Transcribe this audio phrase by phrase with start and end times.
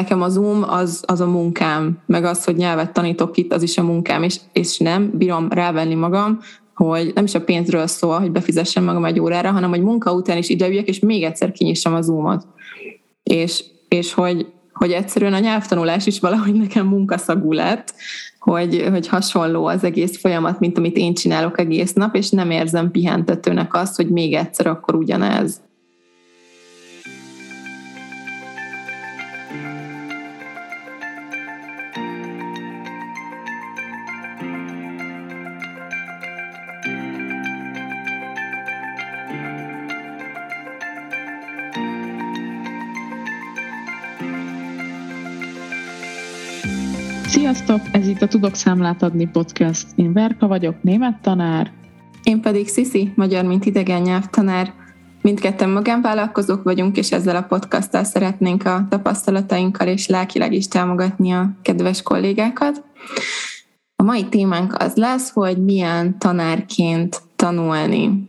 [0.00, 3.78] nekem a Zoom az, az a munkám, meg az, hogy nyelvet tanítok itt, az is
[3.78, 6.38] a munkám, és, és nem bírom rávenni magam,
[6.74, 10.36] hogy nem is a pénzről szól, hogy befizessem magam egy órára, hanem hogy munka után
[10.36, 12.46] is ideüljek, és még egyszer kinyissam a Zoomot.
[13.22, 17.94] És, és hogy, hogy egyszerűen a nyelvtanulás is valahogy nekem munkaszagú lett,
[18.38, 22.90] hogy, hogy hasonló az egész folyamat, mint amit én csinálok egész nap, és nem érzem
[22.90, 25.60] pihentetőnek azt, hogy még egyszer akkor ugyanez.
[47.70, 47.94] Sziasztok!
[47.94, 49.86] Ez itt a Tudok Számlát adni podcast.
[49.96, 51.72] Én Verka vagyok, német tanár.
[52.22, 54.72] Én pedig Sziszi, magyar, mint idegen nyelvtanár.
[55.22, 61.50] Mindketten magánvállalkozók vagyunk, és ezzel a podcasttal szeretnénk a tapasztalatainkkal és lelkileg is támogatni a
[61.62, 62.82] kedves kollégákat.
[63.96, 68.28] A mai témánk az lesz, hogy milyen tanárként tanulni.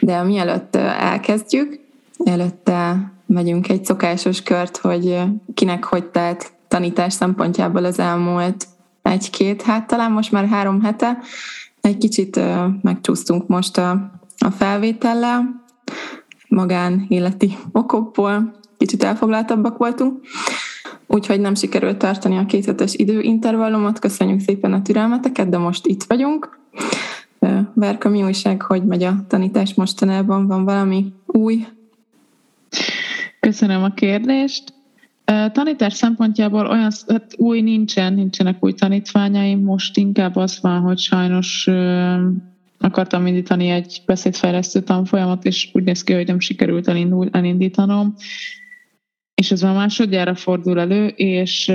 [0.00, 1.80] De mielőtt elkezdjük,
[2.24, 5.20] előtte megyünk egy szokásos kört, hogy
[5.54, 8.66] kinek hogy telt tanítás szempontjából az elmúlt
[9.02, 11.18] egy-két, hát talán most már három hete.
[11.80, 12.40] Egy kicsit
[12.82, 13.90] megcsúsztunk most a,
[14.38, 15.64] a felvétellel,
[16.48, 20.20] magán életi okokból, kicsit elfoglaltabbak voltunk,
[21.06, 23.98] úgyhogy nem sikerült tartani a kéthetes időintervallumot.
[23.98, 26.58] Köszönjük szépen a türelmeteket, de most itt vagyunk.
[27.74, 30.46] Verka, mi újság, hogy megy a tanítás mostanában?
[30.46, 31.66] Van valami új?
[33.40, 34.80] Köszönöm a kérdést.
[35.52, 41.68] Tanítás szempontjából olyan hát új nincsen, nincsenek új tanítványaim, most inkább az van, hogy sajnos
[42.78, 46.88] akartam indítani egy beszédfejlesztő tanfolyamot, és úgy néz ki, hogy nem sikerült
[47.30, 48.14] elindítanom.
[49.34, 51.66] És ez már másodjára fordul elő, és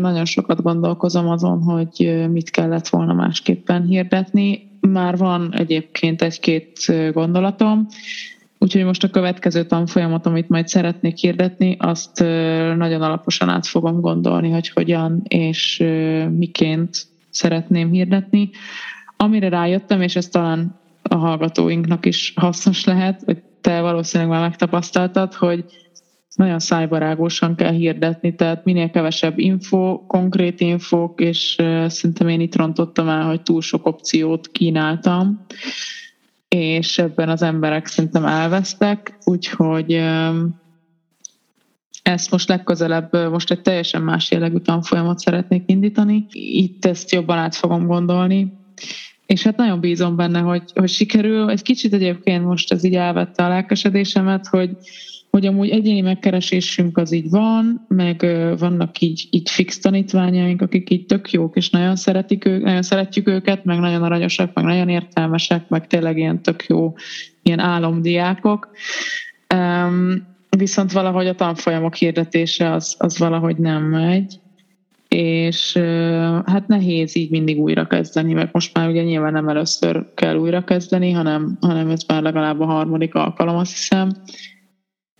[0.00, 4.78] nagyon sokat gondolkozom azon, hogy mit kellett volna másképpen hirdetni.
[4.80, 7.86] Már van egyébként egy-két gondolatom,
[8.58, 12.20] Úgyhogy most a következő tanfolyamot, amit majd szeretnék hirdetni, azt
[12.76, 15.84] nagyon alaposan át fogom gondolni, hogy hogyan és
[16.30, 18.50] miként szeretném hirdetni.
[19.16, 25.34] Amire rájöttem, és ez talán a hallgatóinknak is hasznos lehet, hogy te valószínűleg már megtapasztaltad,
[25.34, 25.64] hogy
[26.34, 31.54] nagyon szájbarágosan kell hirdetni, tehát minél kevesebb info, konkrét infók, és
[31.86, 35.46] szerintem én itt rontottam el, hogy túl sok opciót kínáltam
[36.48, 40.02] és ebben az emberek szerintem elvesztek, úgyhogy
[42.02, 46.26] ezt most legközelebb, most egy teljesen más jellegű tanfolyamot szeretnék indítani.
[46.32, 48.52] Itt ezt jobban át fogom gondolni,
[49.26, 51.50] és hát nagyon bízom benne, hogy, hogy sikerül.
[51.50, 54.76] Egy kicsit egyébként most ez így elvette a lelkesedésemet, hogy,
[55.36, 58.26] hogy amúgy egyéni megkeresésünk az így van, meg
[58.58, 63.28] vannak így, így fix tanítványaink, akik így tök jók, és nagyon, szeretik ő, nagyon szeretjük
[63.28, 66.94] őket, meg nagyon aranyosak, meg nagyon értelmesek, meg tényleg ilyen tök jó
[67.42, 68.70] ilyen álomdiákok.
[69.54, 70.26] Um,
[70.56, 74.40] viszont valahogy a tanfolyamok hirdetése az, az valahogy nem megy,
[75.08, 75.78] és
[76.44, 80.64] hát nehéz így mindig újra kezdeni, mert most már ugye nyilván nem először kell újra
[80.64, 84.10] kezdeni, hanem, hanem ez már legalább a harmadik alkalom, azt hiszem,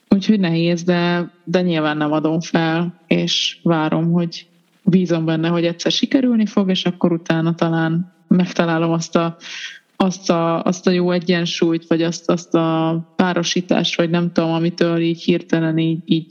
[0.09, 4.47] Úgyhogy nehéz, de, de nyilván nem adom fel, és várom, hogy
[4.83, 9.37] bízom benne, hogy egyszer sikerülni fog, és akkor utána talán megtalálom azt a,
[9.97, 15.01] azt a, azt a jó egyensúlyt, vagy azt, azt a párosítást, vagy nem tudom, amitől
[15.01, 16.27] így hirtelen így, így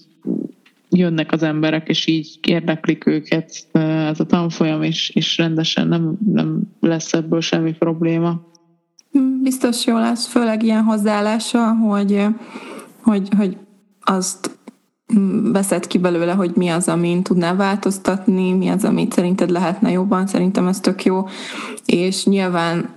[0.89, 6.61] jönnek az emberek, és így érdeklik őket ez a tanfolyam, és, és rendesen nem, nem
[6.79, 8.41] lesz ebből semmi probléma.
[9.41, 12.25] Biztos jó lesz, főleg ilyen hozzáállása, hogy,
[13.01, 13.57] hogy, hogy
[14.05, 14.57] azt
[15.51, 20.27] veszed ki belőle, hogy mi az, amin tudnál változtatni, mi az, amit szerinted lehetne jobban,
[20.27, 21.27] szerintem ez tök jó,
[21.85, 22.89] és nyilván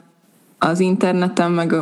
[0.58, 1.74] az interneten, meg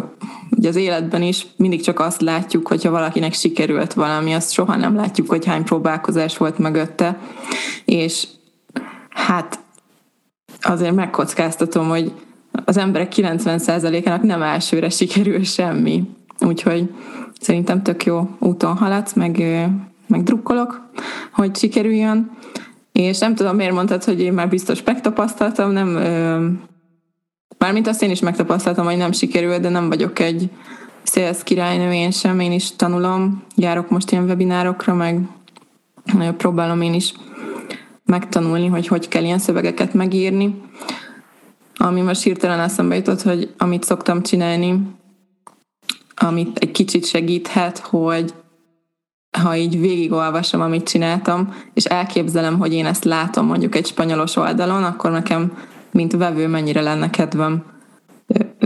[0.51, 4.95] ugye az életben is mindig csak azt látjuk, hogyha valakinek sikerült valami, azt soha nem
[4.95, 7.19] látjuk, hogy hány próbálkozás volt mögötte,
[7.85, 8.27] és
[9.09, 9.59] hát
[10.61, 12.13] azért megkockáztatom, hogy
[12.65, 16.03] az emberek 90%-ának nem elsőre sikerül semmi.
[16.41, 16.91] Úgyhogy
[17.41, 19.39] szerintem tök jó úton haladsz, meg,
[20.07, 20.89] meg drukkolok,
[21.33, 22.31] hogy sikerüljön.
[22.93, 25.89] És nem tudom, miért mondtad, hogy én már biztos megtapasztaltam, nem,
[27.59, 30.51] mármint azt én is megtapasztaltam, hogy nem sikerül, de nem vagyok egy
[31.03, 35.21] sales királynő én sem, én is tanulom, járok most ilyen webinárokra, meg
[36.37, 37.15] próbálom én is
[38.05, 40.61] megtanulni, hogy hogy kell ilyen szövegeket megírni.
[41.77, 44.81] Ami most hirtelen eszembe jutott, hogy amit szoktam csinálni,
[46.17, 48.35] amit egy kicsit segíthet, hogy
[49.39, 54.85] ha így végigolvasom, amit csináltam, és elképzelem, hogy én ezt látom mondjuk egy spanyolos oldalon,
[54.85, 55.59] akkor nekem,
[55.91, 57.65] mint vevő, mennyire lenne kedvem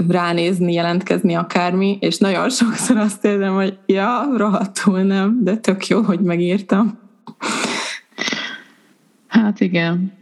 [0.09, 6.01] ránézni, jelentkezni akármi, és nagyon sokszor azt érzem, hogy ja, rohadtul nem, de tök jó,
[6.01, 6.99] hogy megírtam.
[9.27, 10.13] Hát igen.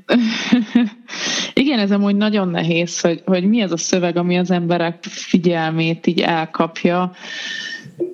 [1.59, 6.07] Igen, ez amúgy nagyon nehéz, hogy, hogy mi az a szöveg, ami az emberek figyelmét
[6.07, 7.13] így elkapja,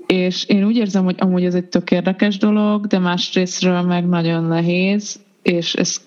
[0.06, 4.44] és én úgy érzem, hogy amúgy ez egy tök érdekes dolog, de másrésztről meg nagyon
[4.44, 6.00] nehéz, és ez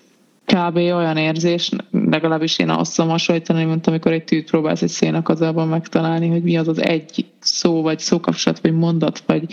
[0.44, 0.76] kb.
[0.76, 6.28] olyan érzés, legalábbis én azt tudom hasonlítani, mint amikor egy tűt próbálsz egy szénakazában megtalálni,
[6.28, 9.44] hogy mi az az egy szó, vagy szókapcsolat, vagy mondat, vagy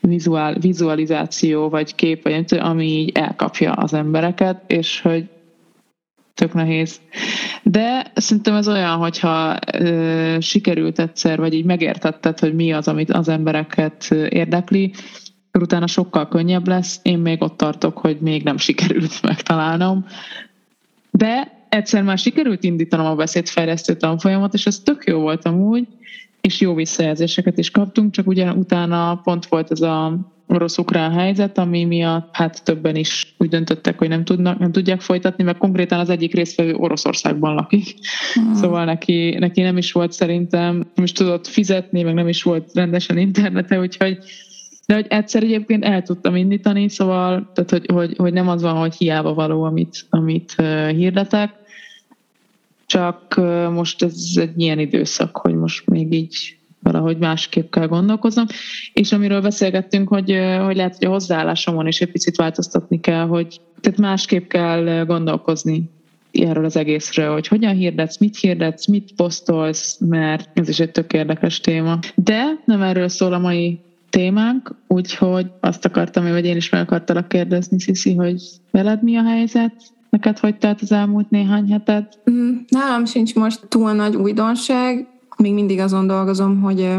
[0.00, 5.28] vizuál, vizualizáció, vagy kép, vagy ami így elkapja az embereket, és hogy
[6.38, 7.00] tök nehéz.
[7.62, 13.10] De szerintem ez olyan, hogyha ö, sikerült egyszer, vagy így megértetted, hogy mi az, amit
[13.10, 14.92] az embereket érdekli,
[15.48, 17.00] akkor utána sokkal könnyebb lesz.
[17.02, 20.06] Én még ott tartok, hogy még nem sikerült megtalálnom.
[21.10, 25.86] De egyszer már sikerült indítanom a beszédfejlesztő tanfolyamat, és ez tök jó volt amúgy,
[26.40, 30.18] és jó visszajelzéseket is kaptunk, csak ugye utána pont volt ez a
[30.48, 35.44] orosz-ukrán helyzet, ami miatt hát többen is úgy döntöttek, hogy nem, tudnak, nem tudják folytatni,
[35.44, 37.94] mert konkrétan az egyik résztvevő Oroszországban lakik.
[38.40, 38.52] Mm.
[38.52, 42.70] Szóval neki, neki nem is volt szerintem, nem is tudott fizetni, meg nem is volt
[42.74, 44.18] rendesen internete, úgyhogy
[44.86, 48.76] de hogy egyszer egyébként el tudtam indítani, szóval tehát, hogy, hogy, hogy nem az van,
[48.76, 50.54] hogy hiába való, amit, amit
[50.90, 51.50] hirdetek,
[52.88, 53.40] csak
[53.72, 58.46] most ez egy ilyen időszak, hogy most még így valahogy másképp kell gondolkoznom.
[58.92, 63.60] És amiről beszélgettünk, hogy, hogy lehet, hogy a hozzáállásomon is egy picit változtatni kell, hogy
[63.80, 65.90] tehát másképp kell gondolkozni
[66.32, 71.12] erről az egészről, hogy hogyan hirdetsz, mit hirdetsz, mit posztolsz, mert ez is egy tök
[71.12, 71.98] érdekes téma.
[72.14, 73.78] De nem erről szól a mai
[74.10, 79.22] témánk, úgyhogy azt akartam, hogy én is meg akartalak kérdezni, Sziszi, hogy veled mi a
[79.22, 79.74] helyzet?
[80.10, 82.08] Neked hogy telt az elmúlt néhány heted?
[82.30, 85.06] Mm, nálam sincs most túl nagy újdonság,
[85.36, 86.98] még mindig azon dolgozom, hogy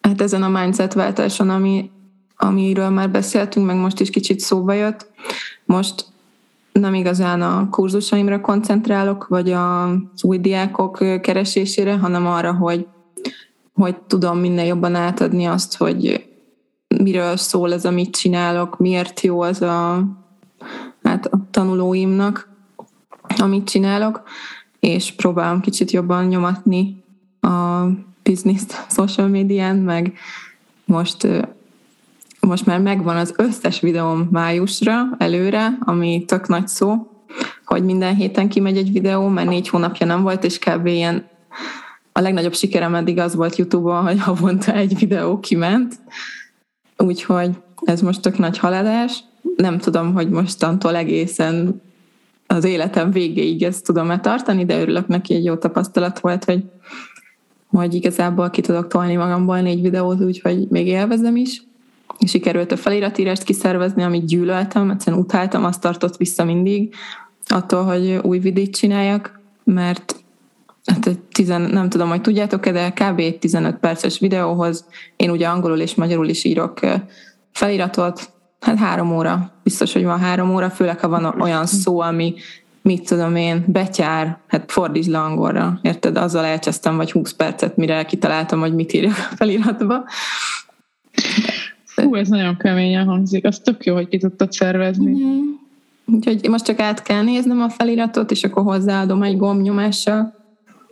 [0.00, 1.90] hát ezen a mindset váltáson, ami,
[2.36, 5.10] amiről már beszéltünk, meg most is kicsit szóba jött,
[5.64, 6.06] most
[6.72, 12.86] nem igazán a kurzusaimra koncentrálok, vagy az új diákok keresésére, hanem arra, hogy,
[13.74, 16.26] hogy tudom minél jobban átadni azt, hogy
[17.02, 20.04] miről szól ez, amit csinálok, miért jó az a,
[21.04, 22.48] hát a tanulóimnak,
[23.36, 24.22] amit csinálok,
[24.80, 27.04] és próbálom kicsit jobban nyomatni
[27.40, 27.84] a
[28.22, 30.18] bizniszt social médián, meg
[30.84, 31.28] most,
[32.40, 37.08] most már megvan az összes videóm májusra előre, ami tök nagy szó,
[37.64, 40.86] hogy minden héten kimegy egy videó, mert négy hónapja nem volt, és kb.
[40.86, 41.28] ilyen
[42.12, 45.94] a legnagyobb sikerem eddig az volt YouTube-on, hogy havonta egy videó kiment,
[46.96, 47.50] úgyhogy
[47.84, 49.24] ez most tök nagy haladás.
[49.56, 51.82] Nem tudom, hogy mostantól egészen
[52.46, 56.64] az életem végéig ezt tudom-e tartani, de örülök neki, egy jó tapasztalat volt, hogy,
[57.68, 61.62] hogy igazából ki tudok tolni magamból négy videót, úgyhogy még élvezem is.
[62.18, 66.94] És sikerült a feliratírást kiszervezni, amit gyűlöltem, egyszerűen utáltam, azt tartott vissza mindig,
[67.46, 70.16] attól, hogy új vidét csináljak, mert
[70.84, 73.38] hát egy tizen, nem tudom, hogy tudjátok-e, de kb.
[73.38, 74.84] 15 perces videóhoz
[75.16, 76.80] én ugye angolul és magyarul is írok
[77.52, 78.32] feliratot,
[78.64, 79.50] Hát három óra.
[79.62, 82.34] Biztos, hogy van három óra, főleg ha van olyan szó, ami
[82.82, 86.16] mit tudom én, betyár, hát fordítsd le angolra, érted?
[86.16, 90.04] Azzal elcsesztem vagy 20 percet, mire kitaláltam, hogy mit írjak a feliratba.
[91.94, 95.24] Hú, ez nagyon keményen hangzik, az tök jó, hogy ki tudtad szervezni.
[95.24, 95.40] Mm.
[96.06, 100.34] Úgyhogy most csak át kell néznem a feliratot, és akkor hozzáadom egy gombnyomással,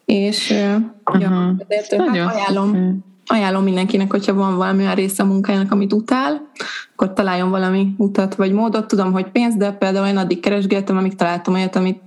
[0.04, 5.72] és uh, ja, ezért hát ajánlom, ajánlom mindenkinek, hogyha van valami olyan része a munkájának,
[5.72, 6.50] amit utál,
[6.92, 8.86] akkor találjon valami utat vagy módot.
[8.86, 12.00] Tudom, hogy pénz, de például én addig keresgéltem, amíg találtam olyat, amit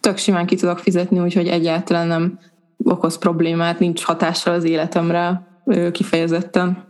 [0.00, 2.38] tök simán ki tudok fizetni, úgyhogy egyáltalán nem
[2.84, 5.46] okoz problémát, nincs hatással az életemre
[5.92, 6.84] kifejezetten.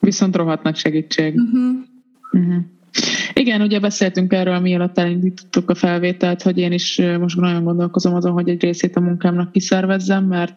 [0.00, 1.34] Viszont rohadt nagy segítség.
[1.34, 1.76] Uh-huh.
[2.32, 2.62] Uh-huh.
[3.32, 8.32] Igen, ugye beszéltünk erről, mielőtt elindítottuk a felvételt, hogy én is most nagyon gondolkozom azon,
[8.32, 10.56] hogy egy részét a munkámnak kiszervezzem, mert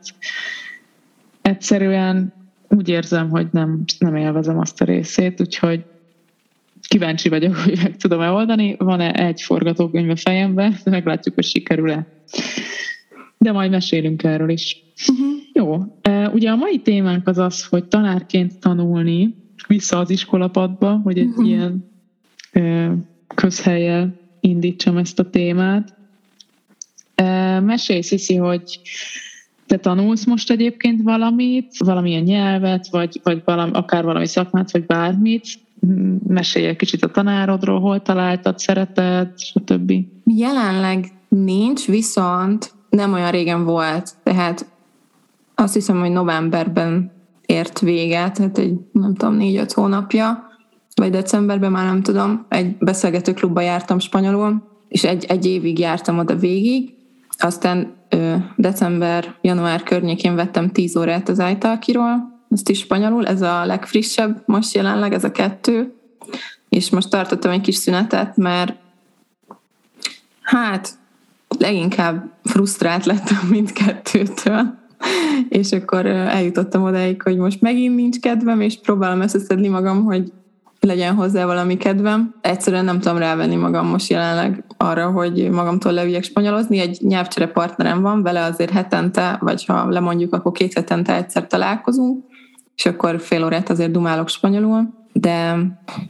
[1.41, 2.33] egyszerűen
[2.69, 5.83] úgy érzem, hogy nem, nem élvezem azt a részét, úgyhogy
[6.87, 8.75] kíváncsi vagyok, hogy meg tudom-e oldani.
[8.77, 12.07] Van-e egy forgatókönyv a fejemben, de meglátjuk, hogy sikerül-e.
[13.37, 14.83] De majd mesélünk erről is.
[15.11, 15.27] Uh-huh.
[15.53, 15.83] Jó.
[16.33, 19.35] Ugye a mai témánk az az, hogy tanárként tanulni
[19.67, 21.47] vissza az iskolapadba, hogy egy uh-huh.
[21.47, 21.91] ilyen
[23.35, 25.97] közhelyel indítsam ezt a témát.
[27.61, 28.79] Mesélj, Sziszi, hogy
[29.73, 35.45] te tanulsz most egyébként valamit, valamilyen nyelvet, vagy, vagy valami, akár valami szakmát, vagy bármit,
[36.27, 39.93] mesélj egy kicsit a tanárodról, hol találtad, szereted, stb.
[40.25, 44.65] Jelenleg nincs, viszont nem olyan régen volt, tehát
[45.55, 47.11] azt hiszem, hogy novemberben
[47.45, 50.47] ért véget, tehát egy nem tudom, négy-öt hónapja,
[50.95, 56.17] vagy decemberben már nem tudom, egy beszélgető klubba jártam spanyolul, és egy, egy évig jártam
[56.17, 56.93] oda végig,
[57.37, 63.65] aztán ö, december, január környékén vettem 10 órát az Italkiról, ezt is spanyolul, ez a
[63.65, 65.93] legfrissebb most jelenleg, ez a kettő,
[66.69, 68.75] és most tartottam egy kis szünetet, mert
[70.41, 70.89] hát
[71.57, 74.77] leginkább frusztrált lettem mindkettőtől,
[75.49, 80.31] és akkor eljutottam odáig, hogy most megint nincs kedvem, és próbálom összeszedni magam, hogy
[80.83, 82.35] legyen hozzá valami kedvem.
[82.41, 86.79] Egyszerűen nem tudom rávenni magam most jelenleg arra, hogy magamtól leüljek spanyolozni.
[86.79, 92.23] Egy nyelvcsere partnerem van, vele azért hetente, vagy ha lemondjuk, akkor két hetente egyszer találkozunk,
[92.75, 95.55] és akkor fél órát azért dumálok spanyolul, de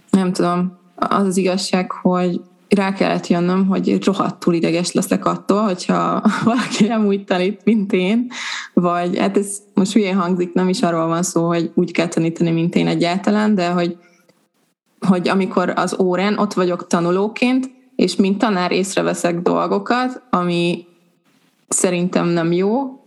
[0.10, 2.42] nem tudom, az az igazság, hogy
[2.76, 8.28] rá kellett jönnöm, hogy rohadtul ideges leszek attól, hogyha valaki nem úgy tanít, mint én,
[8.74, 12.52] vagy hát ez most hülyén hangzik, nem is arról van szó, hogy úgy kell tanítani,
[12.52, 13.98] mint én egyáltalán, de hogy,
[15.06, 20.86] hogy amikor az órán ott vagyok tanulóként, és mint tanár észreveszek dolgokat, ami
[21.68, 23.04] szerintem nem jó,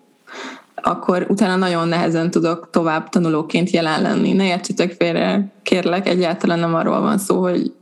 [0.75, 4.33] akkor utána nagyon nehezen tudok tovább tanulóként jelen lenni.
[4.33, 7.73] Ne értsetek félre, kérlek, egyáltalán nem arról van szó, hogy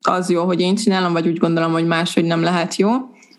[0.00, 2.90] az jó, hogy én csinálom, vagy úgy gondolom, hogy máshogy nem lehet jó.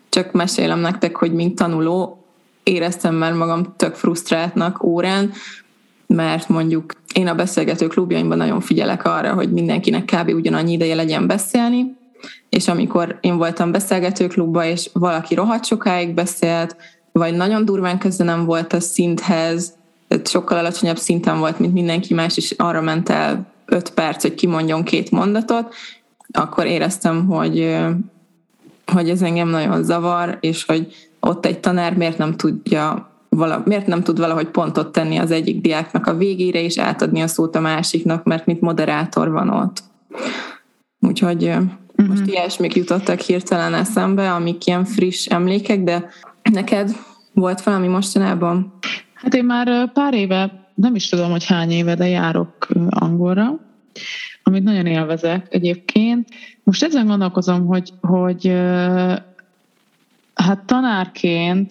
[0.08, 2.24] Csak mesélem nektek, hogy mint tanuló
[2.62, 5.32] éreztem már magam tök frusztráltnak órán,
[6.06, 10.28] mert mondjuk én a beszélgető klubjaimban nagyon figyelek arra, hogy mindenkinek kb.
[10.28, 11.96] ugyanannyi ideje legyen beszélni,
[12.48, 16.76] és amikor én voltam beszélgető klubba, és valaki rohadt sokáig beszélt,
[17.12, 19.72] vagy nagyon durván közben nem volt a szinthez,
[20.08, 24.34] tehát sokkal alacsonyabb szinten volt, mint mindenki más, és arra ment el öt perc, hogy
[24.34, 25.74] kimondjon két mondatot,
[26.32, 27.76] akkor éreztem, hogy,
[28.86, 33.86] hogy ez engem nagyon zavar, és hogy ott egy tanár miért nem tudja vala, miért
[33.86, 37.60] nem tud valahogy pontot tenni az egyik diáknak a végére, és átadni a szót a
[37.60, 39.82] másiknak, mert mint moderátor van ott.
[41.00, 42.06] Úgyhogy uh-huh.
[42.08, 46.08] most ilyesmik jutottak hirtelen eszembe, amik ilyen friss emlékek, de
[46.52, 46.96] neked
[47.32, 48.72] volt valami mostanában?
[49.14, 53.58] Hát én már pár éve, nem is tudom, hogy hány éve, de járok angolra,
[54.42, 56.28] amit nagyon élvezek egyébként.
[56.64, 58.52] Most ezen gondolkozom, hogy, hogy
[60.34, 61.70] hát tanárként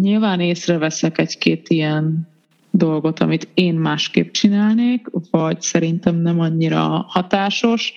[0.00, 2.28] nyilván észreveszek egy-két ilyen
[2.70, 7.92] dolgot, amit én másképp csinálnék, vagy szerintem nem annyira hatásos,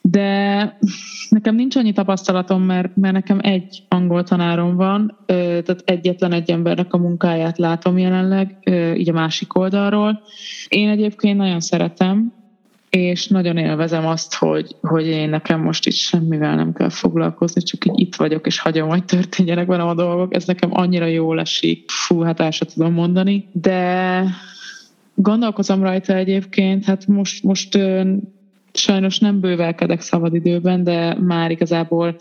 [0.00, 0.78] de
[1.28, 6.92] nekem nincs annyi tapasztalatom, mert, mert nekem egy angol tanárom van, tehát egyetlen egy embernek
[6.92, 8.56] a munkáját látom jelenleg,
[8.96, 10.22] így a másik oldalról.
[10.68, 12.32] Én egyébként nagyon szeretem,
[12.96, 17.84] és nagyon élvezem azt, hogy, hogy én nekem most itt semmivel nem kell foglalkozni, csak
[17.84, 20.34] így itt vagyok, és hagyom, hogy történjenek velem a dolgok.
[20.34, 24.24] Ez nekem annyira jól esik, fú, hát el sem tudom mondani, de
[25.14, 27.78] gondolkozom rajta egyébként, hát most, most
[28.72, 32.16] sajnos nem bővelkedek szabadidőben, de már igazából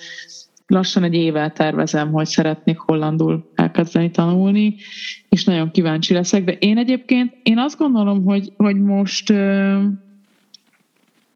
[0.68, 4.76] lassan egy évvel tervezem, hogy szeretnék hollandul elkezdeni tanulni,
[5.30, 9.34] és nagyon kíváncsi leszek, de én egyébként, én azt gondolom, hogy, hogy most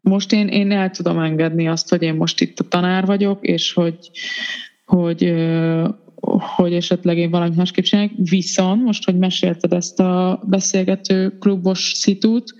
[0.00, 3.72] most én, én el tudom engedni azt, hogy én most itt a tanár vagyok, és
[3.72, 4.10] hogy,
[4.84, 5.34] hogy,
[6.56, 8.14] hogy esetleg én valami másképp csinálják.
[8.16, 12.54] Viszont most, hogy mesélted ezt a beszélgető klubos szitút,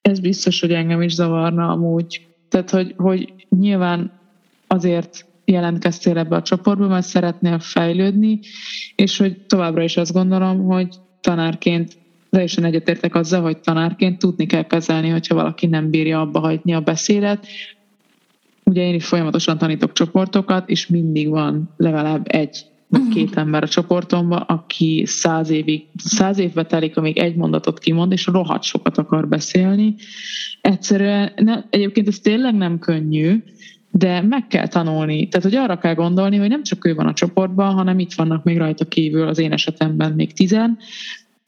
[0.00, 2.26] ez biztos, hogy engem is zavarna amúgy.
[2.48, 4.20] Tehát, hogy, hogy nyilván
[4.66, 8.40] azért jelentkeztél ebbe a csoportba, mert szeretnél fejlődni,
[8.94, 10.88] és hogy továbbra is azt gondolom, hogy
[11.20, 11.96] tanárként
[12.30, 16.80] teljesen egyetértek azzal, hogy tanárként tudni kell kezelni, hogyha valaki nem bírja abba hagyni a
[16.80, 17.46] beszédet.
[18.64, 23.68] Ugye én is folyamatosan tanítok csoportokat, és mindig van legalább egy vagy két ember a
[23.68, 29.28] csoportomban, aki száz évig, száz évbe telik, amíg egy mondatot kimond, és rohadt sokat akar
[29.28, 29.94] beszélni.
[30.60, 33.42] Egyszerűen, ne, egyébként ez tényleg nem könnyű,
[33.90, 35.28] de meg kell tanulni.
[35.28, 38.44] Tehát, hogy arra kell gondolni, hogy nem csak ő van a csoportban, hanem itt vannak
[38.44, 40.78] még rajta kívül, az én esetemben még tizen,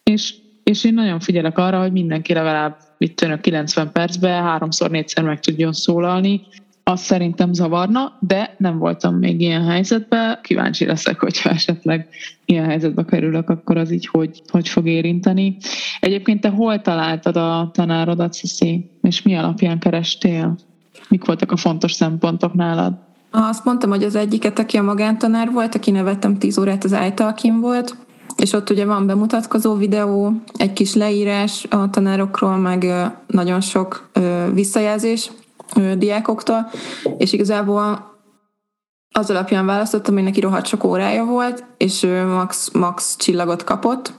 [0.02, 0.34] és
[0.70, 5.40] és én nagyon figyelek arra, hogy mindenki legalább mit tűnök 90 percben háromszor, négyszer meg
[5.40, 6.40] tudjon szólalni.
[6.84, 10.38] Azt szerintem zavarna, de nem voltam még ilyen helyzetben.
[10.42, 12.08] Kíváncsi leszek, hogyha esetleg
[12.44, 15.56] ilyen helyzetbe kerülök, akkor az így hogy, hogy fog érinteni.
[16.00, 18.90] Egyébként te hol találtad a tanárodat, Sziszi?
[19.02, 20.58] És mi alapján kerestél?
[21.08, 22.92] Mik voltak a fontos szempontok nálad?
[23.30, 27.60] Azt mondtam, hogy az egyiket, aki a magántanár volt, aki nevettem 10 órát, az Ájtalkin
[27.60, 27.96] volt,
[28.40, 32.92] és ott ugye van bemutatkozó videó, egy kis leírás a tanárokról, meg
[33.26, 34.10] nagyon sok
[34.52, 35.30] visszajelzés
[35.96, 36.70] diákoktól,
[37.18, 38.08] és igazából
[39.14, 44.12] az alapján választottam, hogy neki rohadt sok órája volt, és max, max csillagot kapott.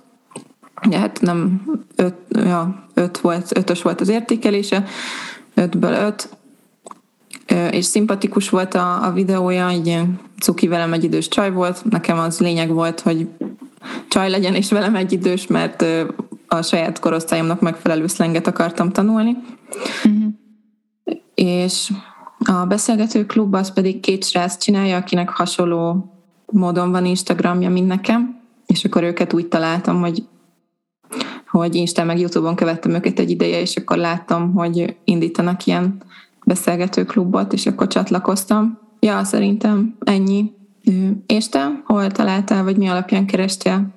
[0.90, 1.62] Ja, hát nem
[1.96, 4.84] öt, ja, öt volt, ötös volt az értékelése,
[5.54, 6.30] ötből öt,
[7.72, 12.20] és szimpatikus volt a, a videója, egy ilyen cuki velem egy idős csaj volt, nekem
[12.20, 13.28] az lényeg volt, hogy
[14.08, 15.86] csaj legyen és velem egy idős, mert
[16.48, 19.38] a saját korosztályomnak megfelelő szlenget akartam tanulni.
[20.06, 20.34] Uh-huh.
[21.36, 21.92] És
[22.40, 26.12] a beszélgető klub az pedig két srác csinálja, akinek hasonló
[26.46, 30.24] módon van Instagramja, mint nekem, és akkor őket úgy találtam, hogy
[31.52, 36.04] hogy Instán meg Youtube-on követtem őket egy ideje, és akkor láttam, hogy indítanak ilyen
[36.46, 38.80] beszélgető klubot, és akkor csatlakoztam.
[39.00, 40.52] Ja, szerintem ennyi.
[41.26, 43.88] És te hol találtál, vagy mi alapján kerestél?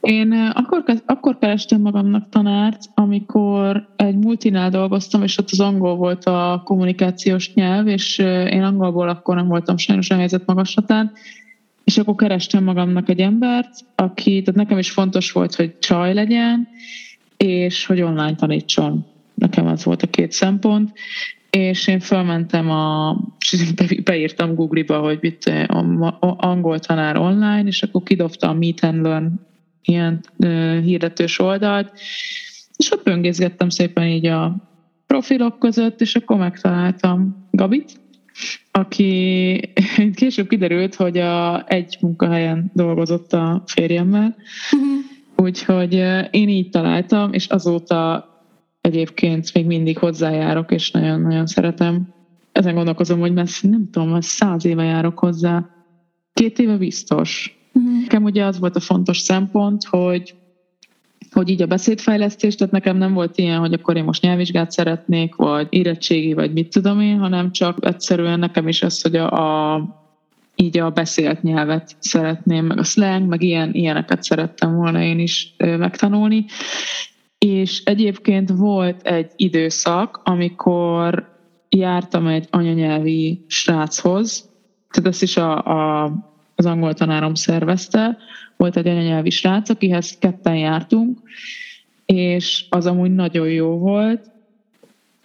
[0.00, 6.24] Én akkor, akkor kerestem magamnak tanárt, amikor egy multinál dolgoztam, és ott az angol volt
[6.24, 8.18] a kommunikációs nyelv, és
[8.50, 11.12] én angolból akkor nem voltam sajnos a helyzet magaslatán,
[11.84, 16.68] és akkor kerestem magamnak egy embert, aki, tehát nekem is fontos volt, hogy csaj legyen,
[17.36, 19.06] és hogy online tanítson.
[19.34, 20.92] Nekem az volt a két szempont,
[21.50, 23.16] és én fölmentem a,
[24.04, 29.40] beírtam Google-ba, hogy mit, a, angol tanár online, és akkor kidobtam a Meet and Learn
[29.82, 31.92] ilyen uh, hirdetős oldalt,
[32.76, 34.56] és ott böngészgettem szépen így a
[35.06, 38.00] profilok között, és akkor megtaláltam Gabit,
[38.70, 39.60] aki
[40.14, 44.36] később kiderült, hogy a, egy munkahelyen dolgozott a férjemmel,
[44.72, 44.88] uh-huh.
[45.36, 45.92] úgyhogy
[46.30, 48.29] én így találtam, és azóta
[48.80, 52.14] egyébként még mindig hozzájárok, és nagyon-nagyon szeretem.
[52.52, 55.68] Ezen gondolkozom, hogy mert nem tudom, mert száz éve járok hozzá.
[56.32, 57.58] Két éve biztos.
[57.72, 58.00] Uh-huh.
[58.00, 60.34] Nekem ugye az volt a fontos szempont, hogy
[61.30, 65.34] hogy így a beszédfejlesztés, tehát nekem nem volt ilyen, hogy akkor én most nyelvvizsgát szeretnék,
[65.34, 69.30] vagy érettségi, vagy mit tudom én, hanem csak egyszerűen nekem is az, hogy a,
[69.74, 69.82] a
[70.56, 75.54] így a beszélt nyelvet szeretném, meg a slang, meg ilyen, ilyeneket szerettem volna én is
[75.58, 76.44] megtanulni.
[77.46, 81.28] És egyébként volt egy időszak, amikor
[81.68, 84.50] jártam egy anyanyelvi sráchoz,
[84.90, 86.12] tehát ezt is a, a,
[86.54, 88.18] az angol tanárom szervezte,
[88.56, 91.20] volt egy anyanyelvi srác, akihez ketten jártunk,
[92.06, 94.29] és az amúgy nagyon jó volt,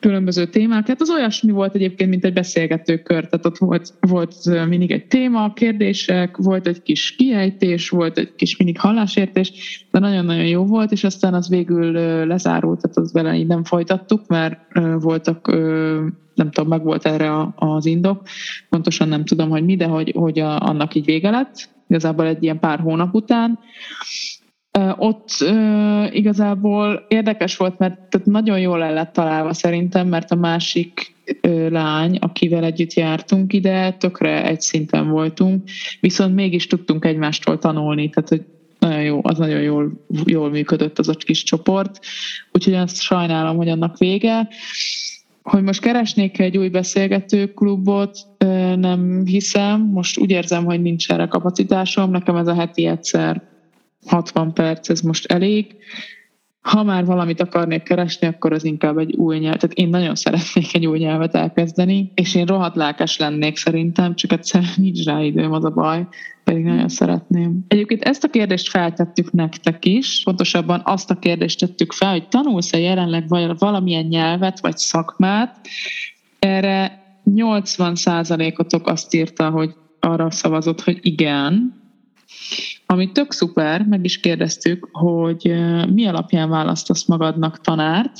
[0.05, 0.87] különböző témák.
[0.87, 4.35] Hát az olyasmi volt egyébként, mint egy beszélgetőkör, tehát ott volt, volt
[4.67, 9.51] mindig egy téma, kérdések, volt egy kis kiejtés, volt egy kis mindig hallásértés,
[9.91, 11.91] de nagyon-nagyon jó volt, és aztán az végül
[12.25, 14.59] lezárult, tehát az vele így nem folytattuk, mert
[14.99, 15.47] voltak,
[16.35, 18.21] nem tudom, meg volt erre az indok,
[18.69, 22.43] pontosan nem tudom, hogy mi, de hogy, hogy a, annak így vége lett, igazából egy
[22.43, 23.59] ilyen pár hónap után.
[24.97, 25.29] Ott
[26.11, 31.13] igazából érdekes volt, mert tehát nagyon jól el lett találva szerintem, mert a másik
[31.69, 35.63] lány, akivel együtt jártunk ide, tökre egy szinten voltunk,
[35.99, 38.43] viszont mégis tudtunk egymástól tanulni, tehát hogy
[38.79, 39.91] nagyon jó, az nagyon jól,
[40.25, 41.99] jól működött az a kis csoport,
[42.51, 44.47] úgyhogy azt sajnálom, hogy annak vége.
[45.43, 48.17] Hogy most keresnék egy új beszélgető klubot,
[48.75, 49.81] nem hiszem.
[49.81, 52.11] Most úgy érzem, hogy nincs erre kapacitásom.
[52.11, 53.41] Nekem ez a heti egyszer
[54.07, 55.75] 60 perc, ez most elég.
[56.61, 59.55] Ha már valamit akarnék keresni, akkor az inkább egy új nyelv.
[59.55, 64.31] Tehát én nagyon szeretnék egy új nyelvet elkezdeni, és én rohadt lelkes lennék szerintem, csak
[64.31, 66.07] egyszer nincs rá időm, az a baj
[66.45, 67.65] pedig nagyon szeretném.
[67.67, 72.77] Egyébként ezt a kérdést feltettük nektek is, pontosabban azt a kérdést tettük fel, hogy tanulsz-e
[72.77, 75.67] jelenleg valamilyen nyelvet vagy szakmát.
[76.39, 81.83] Erre 80%-otok azt írta, hogy arra szavazott, hogy igen.
[82.85, 85.53] Ami tök szuper, meg is kérdeztük, hogy
[85.93, 88.11] mi alapján választasz magadnak tanárt.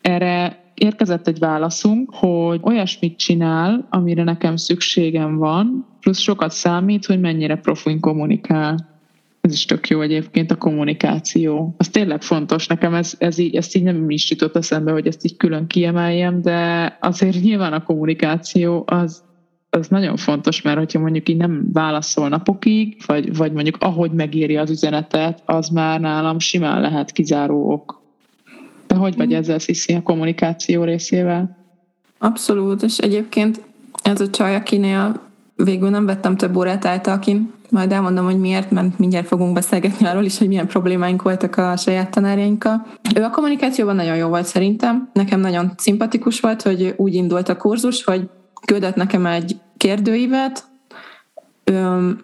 [0.00, 7.20] Erre érkezett egy válaszunk, hogy olyasmit csinál, amire nekem szükségem van, plusz sokat számít, hogy
[7.20, 8.94] mennyire profin kommunikál.
[9.40, 11.74] Ez is tök jó egyébként a kommunikáció.
[11.76, 12.66] Az tényleg fontos.
[12.66, 16.42] Nekem ez, ez így, ezt így nem is jutott eszembe, hogy ezt így külön kiemeljem,
[16.42, 19.22] de azért nyilván a kommunikáció az,
[19.70, 24.60] az nagyon fontos, mert hogyha mondjuk így nem válaszol napokig, vagy, vagy mondjuk ahogy megírja
[24.60, 28.02] az üzenetet, az már nálam simán lehet kizáró ok.
[28.86, 29.36] De hogy vagy mm.
[29.36, 31.56] ezzel, Sziszi, a kommunikáció részével?
[32.18, 33.60] Abszolút, és egyébként
[34.02, 35.20] ez a csaj, akinél
[35.56, 40.24] végül nem vettem több órát általkin, majd elmondom, hogy miért, mert mindjárt fogunk beszélgetni arról
[40.24, 42.86] is, hogy milyen problémáink voltak a saját tanárjainkkal.
[43.16, 45.10] Ő a kommunikációban nagyon jó volt szerintem.
[45.12, 48.28] Nekem nagyon szimpatikus volt, hogy úgy indult a kurzus, hogy
[48.64, 50.64] küldött nekem egy kérdőívet,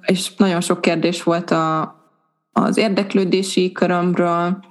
[0.06, 1.96] és nagyon sok kérdés volt a,
[2.52, 4.64] az érdeklődési körömről,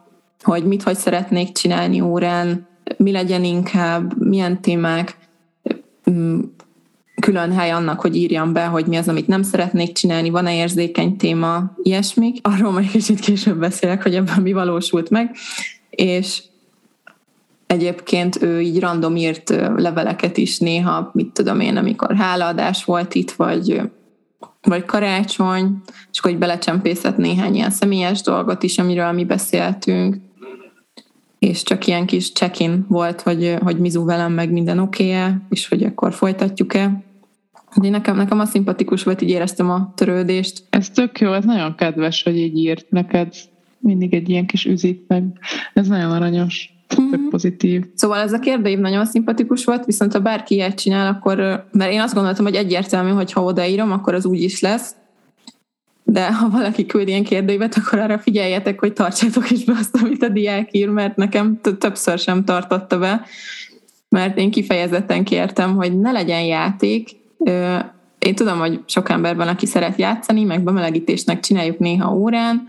[0.43, 5.17] hogy mit hogy szeretnék csinálni órán, mi legyen inkább, milyen témák,
[7.21, 11.15] külön hely annak, hogy írjam be, hogy mi az, amit nem szeretnék csinálni, van-e érzékeny
[11.15, 12.38] téma, ilyesmik.
[12.41, 15.36] Arról majd kicsit később beszélek, hogy ebben mi valósult meg.
[15.89, 16.43] És
[17.72, 23.32] egyébként ő így random írt leveleket is néha, mit tudom én, amikor hálaadás volt itt,
[23.32, 23.82] vagy,
[24.62, 25.82] vagy karácsony,
[26.12, 30.16] és akkor hogy belecsempészett néhány ilyen személyes dolgot is, amiről mi beszéltünk
[31.40, 35.84] és csak ilyen kis check-in volt, hogy, hogy Mizu velem meg minden oké-e, és hogy
[35.84, 37.04] akkor folytatjuk-e.
[37.76, 40.64] De nekem, nekem a szimpatikus volt, így éreztem a törődést.
[40.70, 43.34] Ez tök jó, ez nagyon kedves, hogy így írt neked
[43.80, 45.24] mindig egy ilyen kis üzít meg.
[45.74, 46.81] Ez nagyon aranyos.
[46.96, 47.30] Tök mm-hmm.
[47.30, 47.84] pozitív.
[47.96, 52.02] Szóval ez a kérdőív nagyon szimpatikus volt, viszont ha bárki ilyet csinál, akkor, mert én
[52.02, 54.96] azt gondoltam, hogy egyértelmű, hogy ha odaírom, akkor az úgy is lesz,
[56.04, 60.24] de ha valaki küld ilyen kérdőívet, akkor arra figyeljetek, hogy tartsátok is be azt, amit
[60.24, 63.26] a diák ír, mert nekem többször sem tartotta be,
[64.10, 67.10] mert én kifejezetten kértem, hogy ne legyen játék.
[68.20, 72.68] Én tudom, hogy sok emberben, aki szeret játszani, meg bemelegítésnek csináljuk néha órán,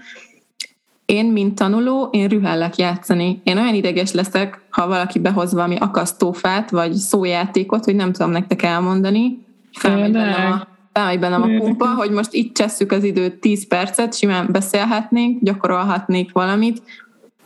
[1.12, 3.40] én, mint tanuló, én rühellek játszani.
[3.44, 8.62] Én olyan ideges leszek, ha valaki behoz valami akasztófát, vagy szójátékot, hogy nem tudom nektek
[8.62, 9.38] elmondani.
[9.72, 15.42] Felmegy a bennem a pumpa, hogy most itt csesszük az időt 10 percet, simán beszélhetnénk,
[15.42, 16.82] gyakorolhatnék valamit,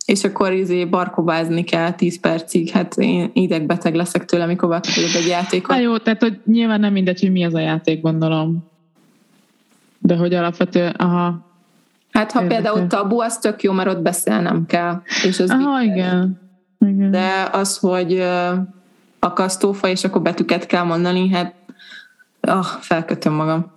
[0.05, 5.27] és akkor izé barkobázni kell 10 percig, hát én idegbeteg leszek tőle, amikor bekapcsolod egy
[5.27, 5.73] játékot.
[5.73, 8.65] Hát jó, tehát hogy nyilván nem mindegy, hogy mi az a játék, gondolom.
[9.99, 11.46] De hogy alapvetően, aha.
[12.17, 12.63] Hát ha Érdekel.
[12.63, 15.03] például tabu, az tök jó, mert ott beszélnem kell.
[15.25, 16.41] És az aha, igen.
[16.79, 17.11] igen.
[17.11, 18.25] De az, hogy
[19.19, 21.55] akasztófa, és akkor betűket kell mondani, hát
[22.41, 23.73] ah, felkötöm magam.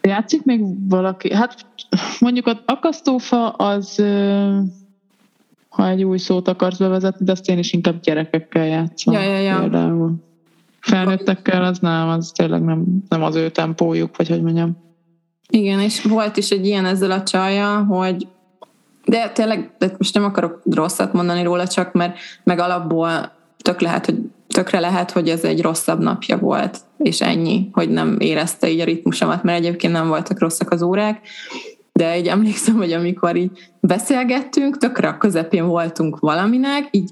[0.00, 1.34] Játszik még valaki?
[1.34, 1.66] Hát
[2.20, 4.02] mondjuk az akasztófa az,
[5.68, 9.14] ha egy új szót akarsz bevezetni, de azt én is inkább gyerekekkel játszom.
[9.14, 9.58] Ja, ja, ja.
[9.58, 10.14] Például.
[10.80, 14.85] Felnőttekkel az nem, az tényleg nem, nem az ő tempójuk, vagy hogy mondjam.
[15.48, 18.26] Igen, és volt is egy ilyen ezzel a csaja, hogy
[19.04, 23.32] de tényleg, de most nem akarok rosszat mondani róla, csak mert meg alapból
[23.62, 28.16] tök lehet, hogy tökre lehet, hogy ez egy rosszabb napja volt, és ennyi, hogy nem
[28.18, 31.20] érezte így a ritmusomat, mert egyébként nem voltak rosszak az órák,
[31.92, 37.10] de egy emlékszem, hogy amikor így beszélgettünk, tökre a közepén voltunk valaminek, így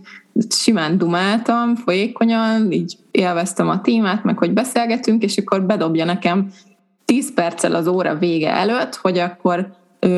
[0.48, 6.50] simán dumáltam, folyékonyan, így élveztem a témát, meg hogy beszélgetünk, és akkor bedobja nekem
[7.04, 9.66] 10 perccel az óra vége előtt, hogy akkor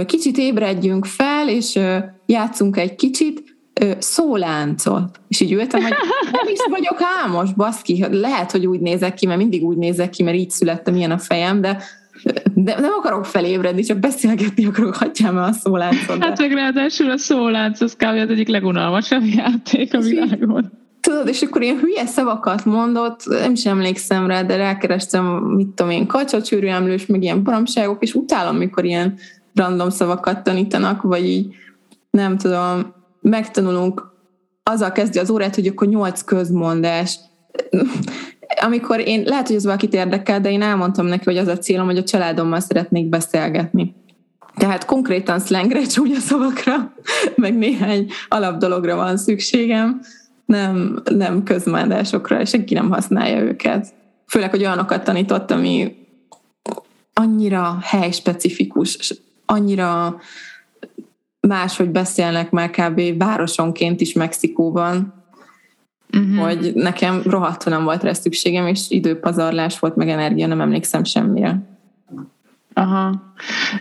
[0.07, 1.79] kicsit ébredjünk fel, és
[2.27, 3.55] játszunk egy kicsit,
[3.99, 5.21] szóláncot.
[5.29, 5.95] És így ültem, hogy
[6.33, 8.05] nem is vagyok álmos, baszki.
[8.11, 11.19] Lehet, hogy úgy nézek ki, mert mindig úgy nézek ki, mert így születtem, ilyen a
[11.19, 11.83] fejem, de
[12.55, 16.25] de nem akarok felébredni, csak beszélgetni akarok, hagyjam el a szóláncot.
[16.25, 18.17] Hát meg ráadásul a szólánc, az kb.
[18.17, 20.73] az egyik legunalmasabb játék a világon.
[21.17, 25.93] Tudod, és akkor ilyen hülye szavakat mondott, nem is emlékszem rá, de rákerestem, mit tudom
[25.93, 29.19] én, kacsacsűrű emlős, meg ilyen baromságok, és utálom, mikor ilyen
[29.55, 31.55] random szavakat tanítanak, vagy így
[32.11, 34.13] nem tudom, megtanulunk,
[34.63, 37.19] azzal kezdi az órát, hogy akkor nyolc közmondás.
[38.61, 41.87] Amikor én, lehet, hogy ez valakit érdekel, de én elmondtam neki, hogy az a célom,
[41.87, 43.95] hogy a családommal szeretnék beszélgetni.
[44.57, 46.93] Tehát konkrétan szlengre, csúnya szavakra,
[47.35, 50.01] meg néhány alapdologra van szükségem,
[50.47, 53.95] nem, nem közmondásokra, és senki nem használja őket.
[54.27, 55.97] Főleg, hogy olyanokat tanított, ami
[57.13, 58.99] annyira helyspecifikus,
[59.47, 60.21] annyira
[61.41, 63.19] máshogy beszélnek már kb.
[63.19, 65.15] városonként is Mexikóban,
[66.13, 66.45] uh-huh.
[66.45, 71.76] hogy nekem rohadtul nem volt rá szükségem, és időpazarlás volt, meg energia, nem emlékszem semmire.
[72.79, 73.33] Aha.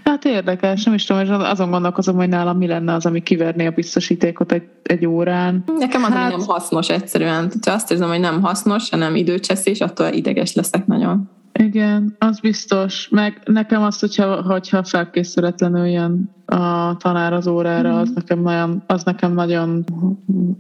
[0.04, 3.66] Hát érdekes, nem is tudom, és azon gondolkozom, hogy nálam mi lenne az, ami kiverné
[3.66, 5.64] a biztosítékot egy, egy órán.
[5.78, 6.32] Nekem az, hát...
[6.32, 7.52] nem hasznos egyszerűen.
[7.66, 11.30] Ha azt érzem, hogy nem hasznos, hanem időcseszés, attól ideges leszek nagyon.
[11.60, 13.08] Igen, az biztos.
[13.10, 18.18] Meg nekem az, hogyha, hogyha felkészületlenül jön a tanár az órára, az mhm.
[18.18, 19.84] nekem nagyon, az nekem nagyon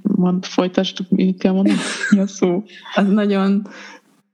[0.01, 1.77] mond, folytasd, mit kell mondani?
[2.09, 2.63] Mi a szó?
[2.95, 3.67] Az nagyon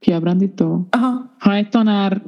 [0.02, 0.88] kiábrándító?
[0.90, 1.36] Aha.
[1.40, 2.22] Ha egy tanár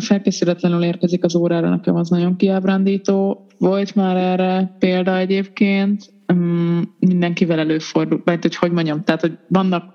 [0.00, 3.46] felkészületlenül érkezik az órára, nekem az nagyon kiábrándító.
[3.58, 9.94] Volt már erre példa egyébként, mm, mindenkivel előfordul, mert hogy hogy mondjam, tehát hogy vannak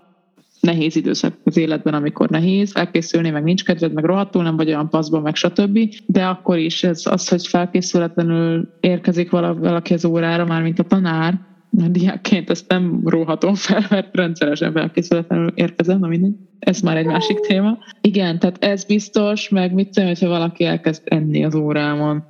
[0.60, 4.90] nehéz időszak az életben, amikor nehéz felkészülni, meg nincs kedved, meg rohadtul nem vagy olyan
[4.90, 5.80] paszban, meg stb.
[6.06, 11.40] De akkor is ez az, hogy felkészületlenül érkezik valaki az órára, már mint a tanár,
[11.72, 16.36] diákként ezt nem róhatom fel, mert rendszeresen felkészületlenül érkezem, na mindegy.
[16.60, 17.78] Ez már egy másik téma.
[18.02, 22.24] Igen, tehát ez biztos, meg mit tudom, hogyha valaki elkezd enni az órámon.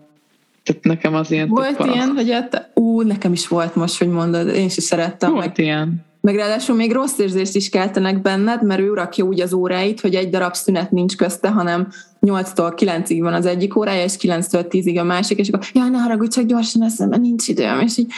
[0.63, 2.33] Tehát nekem az ilyen Volt ilyen, hogy
[2.73, 5.31] ú, nekem is volt most, hogy mondod, én is szerettem.
[5.31, 5.65] Volt meg.
[5.65, 6.05] ilyen.
[6.21, 10.15] Meg ráadásul még rossz érzést is keltenek benned, mert ő rakja úgy az óráit, hogy
[10.15, 11.87] egy darab szünet nincs közte, hanem
[12.21, 15.97] 8-tól 9-ig van az egyik órája, és 9-től 10-ig a másik, és akkor jaj, ne
[15.97, 18.11] haragudj, csak gyorsan eszem, mert nincs időm, és így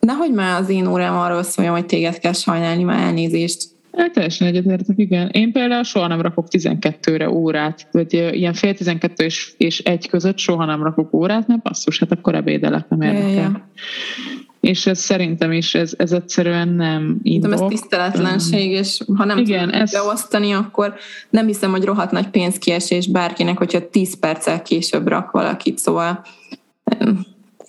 [0.00, 3.70] nehogy már az én órám arról szóljon, hogy téged kell sajnálni, már elnézést.
[3.96, 5.28] Hát teljesen egyetértek, igen.
[5.28, 10.38] Én például soha nem rakok 12-re órát, vagy ilyen fél 12 és, és egy között
[10.38, 13.30] soha nem rakok órát, mert basszus, hát akkor ebédelek, nem érdekel.
[13.30, 13.68] Ja, ja.
[14.62, 17.50] És ez szerintem is, ez, ez egyszerűen nem indok.
[17.50, 19.92] De ez tiszteletlenség, és ha nem Igen, tudod ez...
[19.92, 20.94] beosztani, akkor
[21.30, 26.24] nem hiszem, hogy rohadt nagy pénzkiesés bárkinek, hogyha 10 perccel később rak valakit, szóval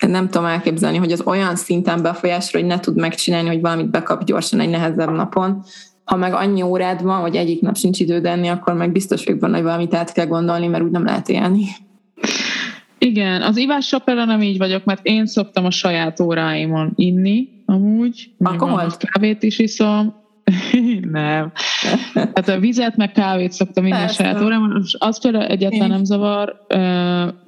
[0.07, 4.23] nem tudom elképzelni, hogy az olyan szinten befolyásra, hogy ne tud megcsinálni, hogy valamit bekap
[4.23, 5.63] gyorsan egy nehezebb napon.
[6.03, 9.39] Ha meg annyi órád van, hogy egyik nap sincs időd enni, akkor meg biztos vagyok
[9.39, 11.65] benne, hogy valamit át kell gondolni, mert úgy nem lehet élni.
[13.03, 18.31] Igen, az ivással például nem így vagyok, mert én szoktam a saját óráimon inni, amúgy.
[18.39, 18.97] Alkoholt?
[18.97, 20.22] Kávét is iszom,
[21.11, 21.51] nem.
[22.13, 24.23] Hát a vizet meg kávét szoktam minden Persze.
[24.23, 26.65] saját órában, az például egyáltalán nem zavar,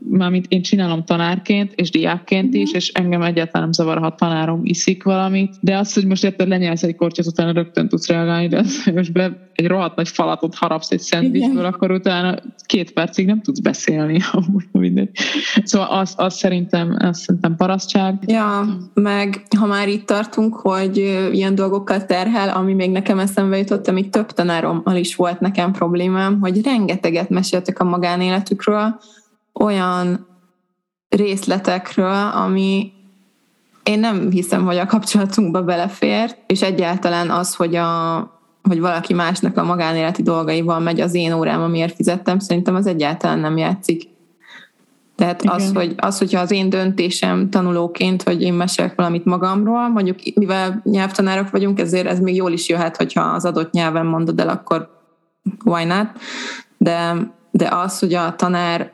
[0.09, 5.03] mármint én csinálom tanárként és diákként is, és engem egyáltalán nem zavar, ha tanárom iszik
[5.03, 8.91] valamit, de az, hogy most érted lenyelsz egy kortyot, utána rögtön tudsz reagálni, de az,
[8.93, 13.59] most be egy rohadt nagy falatot harapsz egy szendvicsből, akkor utána két percig nem tudsz
[13.59, 15.09] beszélni, amúgy mindegy.
[15.63, 18.15] Szóval az, az szerintem, az szerintem parasztság.
[18.25, 20.97] Ja, meg ha már itt tartunk, hogy
[21.31, 26.39] ilyen dolgokkal terhel, ami még nekem eszembe jutott, amit több tanárommal is volt nekem problémám,
[26.39, 28.99] hogy rengeteget meséltek a magánéletükről,
[29.53, 30.27] olyan
[31.09, 32.91] részletekről, ami
[33.83, 38.17] én nem hiszem, hogy a kapcsolatunkba belefér, és egyáltalán az, hogy, a,
[38.63, 43.39] hogy valaki másnak a magánéleti dolgaival megy az én órám, amiért fizettem, szerintem az egyáltalán
[43.39, 44.14] nem játszik.
[45.15, 50.17] Tehát az, hogy, az, hogyha az én döntésem tanulóként, hogy én mesélek valamit magamról, mondjuk
[50.35, 54.49] mivel nyelvtanárok vagyunk, ezért ez még jól is jöhet, hogyha az adott nyelven mondod el,
[54.49, 54.89] akkor
[55.65, 56.07] why not?
[56.77, 57.15] De,
[57.51, 58.91] de az, hogy a tanár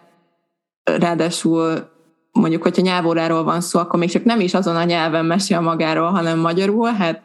[0.84, 1.90] ráadásul
[2.32, 6.10] mondjuk, hogyha nyelvóráról van szó, akkor még csak nem is azon a nyelven mesél magáról,
[6.10, 7.22] hanem magyarul, hát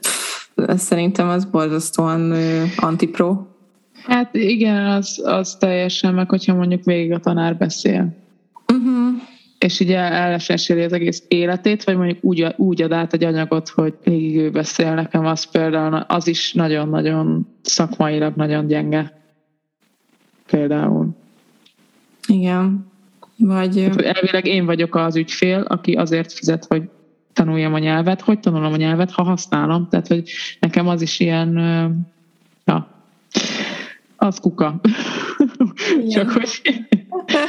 [0.00, 2.34] pff, szerintem az borzasztóan
[2.76, 3.46] antipro.
[4.06, 8.16] Hát igen, az, az teljesen, meg hogyha mondjuk végig a tanár beszél.
[8.72, 9.22] Uh-huh.
[9.58, 13.94] És ugye elmeséli az egész életét, vagy mondjuk úgy, úgy ad át egy anyagot, hogy
[14.04, 19.20] végig ő beszél nekem, az például az is nagyon-nagyon szakmailag nagyon gyenge.
[20.50, 21.08] Például.
[22.26, 22.92] Igen.
[23.36, 23.82] Vagy...
[23.82, 26.82] Hát, elvileg én vagyok az ügyfél, aki azért fizet, hogy
[27.32, 28.20] tanuljam a nyelvet.
[28.20, 29.88] Hogy tanulom a nyelvet, ha használom?
[29.90, 31.58] Tehát, hogy nekem az is ilyen,
[32.64, 32.88] ja,
[34.24, 34.80] az kuka.
[35.96, 36.08] Igen.
[36.08, 36.60] Csak hogy...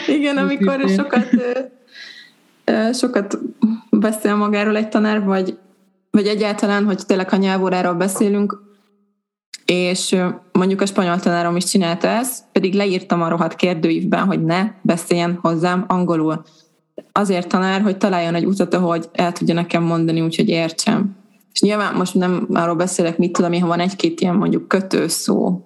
[0.07, 1.27] Igen, amikor sokat,
[2.93, 3.39] sokat
[3.89, 5.57] beszél magáról egy tanár, vagy,
[6.11, 8.63] vagy egyáltalán, hogy tényleg a nyelvóráról beszélünk,
[9.65, 10.15] és
[10.51, 15.39] mondjuk a spanyol tanárom is csinálta ezt, pedig leírtam a rohadt kérdőívben, hogy ne beszéljen
[15.41, 16.43] hozzám angolul.
[17.11, 21.15] Azért tanár, hogy találjon egy utat, hogy el tudja nekem mondani, úgyhogy értsem.
[21.53, 25.59] És nyilván most nem arról beszélek, mit tudom, ha van egy-két ilyen mondjuk kötőszó,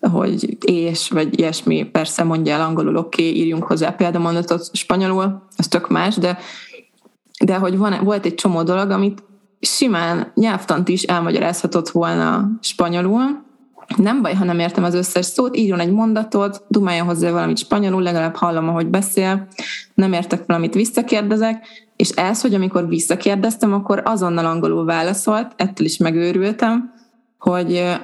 [0.00, 5.68] hogy és, vagy ilyesmi, persze mondja el angolul, oké, okay, írjunk hozzá példamondatot spanyolul, az
[5.68, 6.38] tök más, de,
[7.44, 9.22] de hogy van, volt egy csomó dolog, amit
[9.60, 13.48] simán nyelvtant is elmagyarázhatott volna spanyolul,
[13.96, 18.02] nem baj, ha nem értem az összes szót, írjon egy mondatot, dumáljon hozzá valamit spanyolul,
[18.02, 19.46] legalább hallom, ahogy beszél,
[19.94, 25.96] nem értek valamit, visszakérdezek, és ez, hogy amikor visszakérdeztem, akkor azonnal angolul válaszolt, ettől is
[25.96, 26.92] megőrültem,
[27.38, 28.00] hogy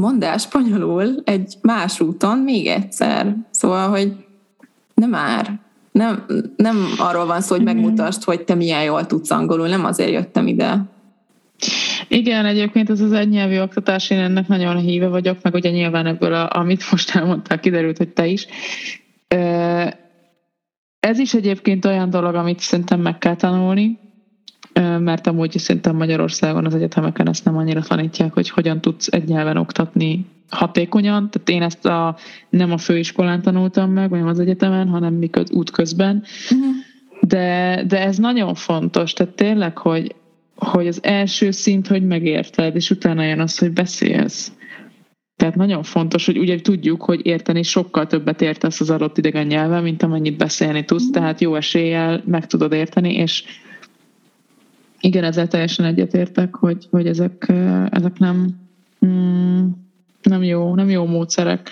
[0.00, 3.36] mondd el spanyolul egy más úton még egyszer.
[3.50, 4.12] Szóval, hogy
[4.94, 5.58] nem már.
[5.92, 6.24] Nem,
[6.56, 10.46] nem arról van szó, hogy megmutasd, hogy te milyen jól tudsz angolul, nem azért jöttem
[10.46, 10.84] ide.
[12.08, 16.34] Igen, egyébként ez az egynyelvű oktatás, én ennek nagyon híve vagyok, meg ugye nyilván ebből,
[16.34, 18.46] a, amit most elmondtál, kiderült, hogy te is.
[21.00, 23.98] Ez is egyébként olyan dolog, amit szerintem meg kell tanulni,
[24.80, 29.56] mert amúgy szerintem Magyarországon az egyetemeken ezt nem annyira tanítják, hogy hogyan tudsz egy nyelven
[29.56, 31.30] oktatni hatékonyan.
[31.30, 32.16] Tehát én ezt a,
[32.50, 36.22] nem a főiskolán tanultam meg, vagy az egyetemen, hanem mikor útközben.
[36.50, 36.74] Uh-huh.
[37.20, 39.12] De, de ez nagyon fontos.
[39.12, 40.14] Tehát tényleg, hogy,
[40.54, 44.52] hogy az első szint, hogy megérted, és utána jön az, hogy beszélsz.
[45.36, 49.82] Tehát nagyon fontos, hogy ugye tudjuk, hogy érteni sokkal többet értesz az adott idegen nyelven,
[49.82, 51.16] mint amennyit beszélni tudsz, uh-huh.
[51.16, 53.44] tehát jó eséllyel meg tudod érteni, és
[55.04, 57.52] Igen, ezzel teljesen egyetértek, hogy, hogy ezek,
[57.90, 58.48] ezek nem,
[59.06, 59.66] mm,
[60.22, 61.70] nem, jó, nem jó módszerek.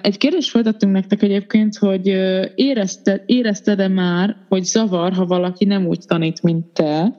[0.00, 2.06] Egy kérdést feltettünk nektek egyébként, hogy
[2.54, 7.16] érezted, érezted-e már, hogy zavar, ha valaki nem úgy tanít, mint te,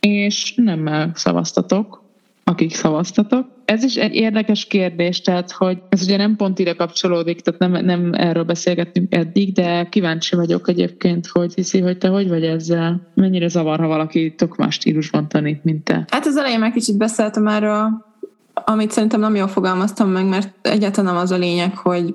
[0.00, 2.02] és nem szavaztatok,
[2.48, 3.46] akik szavaztatok.
[3.64, 7.84] Ez is egy érdekes kérdés, tehát hogy ez ugye nem pont ide kapcsolódik, tehát nem,
[7.84, 13.08] nem erről beszélgettünk eddig, de kíváncsi vagyok egyébként, hogy hiszi, hogy te hogy vagy ezzel?
[13.14, 16.04] Mennyire zavar, ha valaki tök más stílusban tanít, mint te?
[16.10, 18.06] Hát az elején már kicsit beszéltem erről,
[18.54, 22.14] amit szerintem nem jól fogalmaztam meg, mert egyáltalán nem az a lényeg, hogy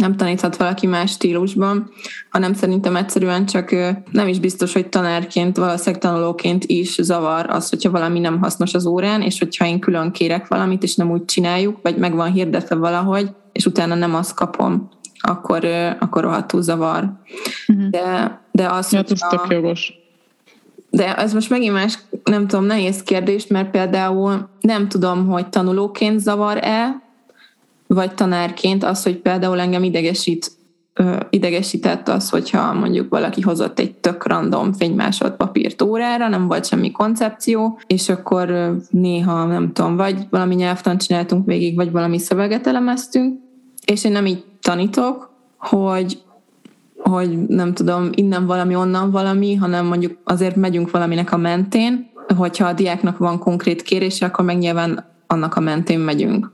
[0.00, 1.90] nem taníthat valaki más stílusban,
[2.30, 3.70] hanem szerintem egyszerűen csak
[4.10, 8.86] nem is biztos, hogy tanárként, valószínűleg tanulóként is zavar az, hogyha valami nem hasznos az
[8.86, 12.74] órán, és hogyha én külön kérek valamit, és nem úgy csináljuk, vagy meg van hirdetve
[12.74, 14.88] valahogy, és utána nem azt kapom,
[15.20, 15.64] akkor,
[15.98, 17.12] akkor rohadtul zavar.
[17.68, 17.88] Uh-huh.
[17.88, 19.92] De, de az, ja, hogyha, jogos.
[20.90, 26.20] De ez most megint más, nem tudom, nehéz kérdés, mert például nem tudom, hogy tanulóként
[26.20, 27.02] zavar-e,
[27.94, 30.50] vagy tanárként az, hogy például engem idegesít,
[31.30, 37.78] idegesített az, hogyha mondjuk valaki hozott egy tök random fénymásodpapírt órára, nem volt semmi koncepció,
[37.86, 43.40] és akkor néha, nem tudom, vagy valami nyelvtan csináltunk végig, vagy valami szöveget elemeztünk,
[43.86, 46.22] és én nem így tanítok, hogy
[47.02, 52.66] hogy nem tudom, innen valami, onnan valami, hanem mondjuk azért megyünk valaminek a mentén, hogyha
[52.66, 56.50] a diáknak van konkrét kérése, akkor meg nyilván annak a mentén megyünk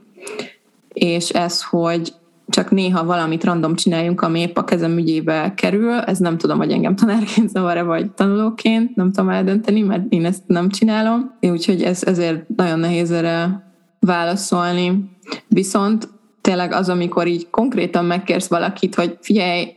[0.99, 2.13] és ez, hogy
[2.47, 6.71] csak néha valamit random csináljunk, ami épp a kezem ügyébe kerül, ez nem tudom, hogy
[6.71, 12.03] engem tanárként zavar-e, vagy tanulóként, nem tudom eldönteni, mert én ezt nem csinálom, úgyhogy ez,
[12.03, 13.63] ezért nagyon nehéz erre
[13.99, 15.17] válaszolni.
[15.47, 16.09] Viszont
[16.41, 19.73] tényleg az, amikor így konkrétan megkérsz valakit, hogy figyelj,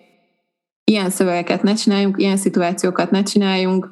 [0.84, 3.88] ilyen szövegeket ne csináljunk, ilyen szituációkat ne csináljunk,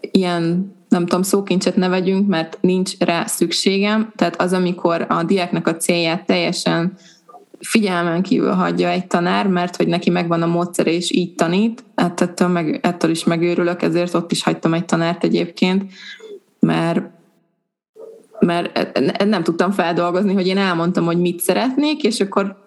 [0.00, 4.12] ilyen nem tudom, szókincset ne vegyünk, mert nincs rá szükségem.
[4.16, 6.92] Tehát az, amikor a diáknak a célját teljesen
[7.60, 12.20] figyelmen kívül hagyja egy tanár, mert hogy neki megvan a módszer és így tanít, hát
[12.20, 15.92] ettől, meg, ettől is megőrülök, ezért ott is hagytam egy tanárt egyébként,
[16.60, 17.10] mert
[18.38, 22.61] mert nem tudtam feldolgozni, hogy én elmondtam, hogy mit szeretnék, és akkor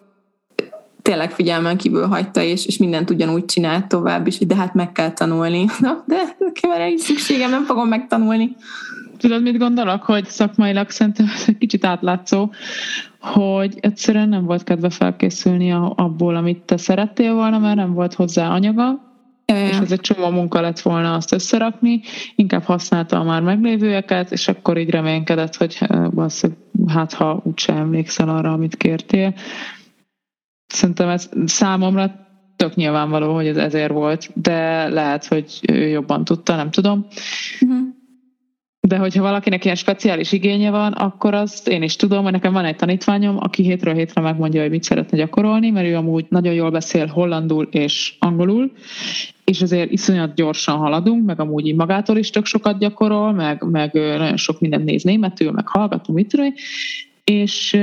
[1.06, 5.12] tényleg figyelmen kívül hagyta, és, és mindent ugyanúgy csinált tovább is, de hát meg kell
[5.12, 5.66] tanulni.
[5.80, 8.56] Na, de nekem erre is szükségem, nem fogom megtanulni.
[9.18, 12.50] Tudod, mit gondolok, hogy szakmailag szerintem ez egy kicsit átlátszó,
[13.20, 18.50] hogy egyszerűen nem volt kedve felkészülni abból, amit te szerettél volna, mert nem volt hozzá
[18.50, 19.14] anyaga,
[19.46, 22.02] és ez egy csomó munka lett volna azt összerakni,
[22.36, 25.80] inkább használta a már meglévőeket, és akkor így reménykedett, hogy
[26.88, 29.34] hát ha úgyse emlékszel arra, amit kértél.
[30.68, 32.26] Szerintem ez számomra
[32.56, 37.08] tök nyilvánvaló, hogy ez ezért volt, de lehet, hogy ő jobban tudta, nem tudom.
[37.62, 37.96] Uh-huh.
[38.80, 42.66] De hogyha valakinek ilyen speciális igénye van, akkor azt én is tudom, hogy nekem van
[42.66, 46.72] egy tanítványom, aki hétről hétre megmondja, hogy mit szeretne gyakorolni, mert ő amúgy nagyon jól
[46.72, 48.72] beszél hollandul és angolul,
[49.44, 53.94] és azért iszonyat gyorsan haladunk, meg amúgy így magától is tök sokat gyakorol, meg, meg
[53.94, 56.54] nagyon sok mindent néz németül, meg hallgatunk, mit tudom,
[57.24, 57.78] és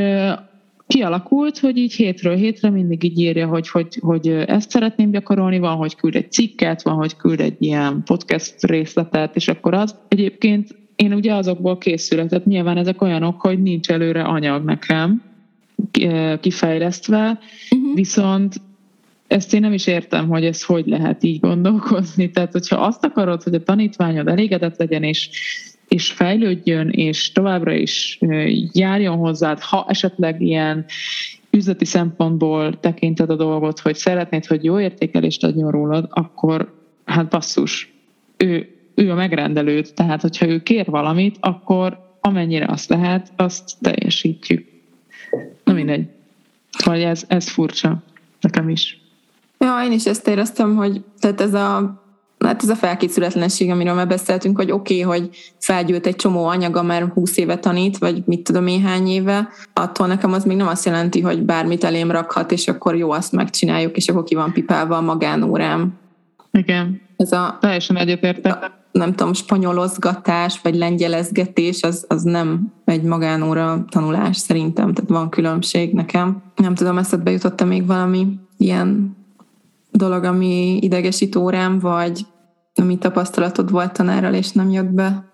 [0.87, 5.77] kialakult, hogy így hétről hétre mindig így írja, hogy, hogy, hogy ezt szeretném gyakorolni, van,
[5.77, 10.75] hogy küld egy cikket, van, hogy küld egy ilyen podcast részletet, és akkor az egyébként
[10.97, 15.23] én ugye azokból készülök, tehát nyilván ezek olyanok, hogy nincs előre anyag nekem
[16.40, 17.38] kifejlesztve,
[17.71, 17.95] uh-huh.
[17.95, 18.55] viszont
[19.27, 22.31] ezt én nem is értem, hogy ez hogy lehet így gondolkozni.
[22.31, 25.29] Tehát, hogyha azt akarod, hogy a tanítványod elégedett legyen, és
[25.92, 28.18] és fejlődjön, és továbbra is
[28.72, 30.85] járjon hozzád, ha esetleg ilyen
[31.50, 36.74] üzleti szempontból tekinted a dolgot, hogy szeretnéd, hogy jó értékelést adjon rólad, akkor
[37.05, 37.92] hát basszus,
[38.37, 44.68] ő, ő a megrendelőd, tehát hogyha ő kér valamit, akkor amennyire azt lehet, azt teljesítjük.
[45.64, 46.07] Na mindegy.
[46.85, 48.02] Vagy ez, ez furcsa
[48.40, 49.00] nekem is.
[49.59, 52.02] Ja, én is ezt éreztem, hogy tehát ez a
[52.46, 56.83] hát ez a felkészületlenség, amiről már beszéltünk, hogy oké, okay, hogy felgyűlt egy csomó anyaga,
[56.83, 60.66] mert 20 éve tanít, vagy mit tudom én hány éve, attól nekem az még nem
[60.66, 64.52] azt jelenti, hogy bármit elém rakhat, és akkor jó, azt megcsináljuk, és akkor ki van
[64.52, 65.92] pipálva a magánórám.
[66.52, 68.70] Igen, ez a, teljesen egyetértek.
[68.92, 75.92] Nem tudom, spanyolozgatás, vagy lengyelezgetés, az, az nem egy magánóra tanulás szerintem, tehát van különbség
[75.92, 76.42] nekem.
[76.56, 79.17] Nem tudom, eszedbe jutott még valami ilyen
[79.90, 82.27] dolog, ami idegesít órám, vagy
[82.83, 85.30] ami tapasztalatod volt tanárral, és nem jött be?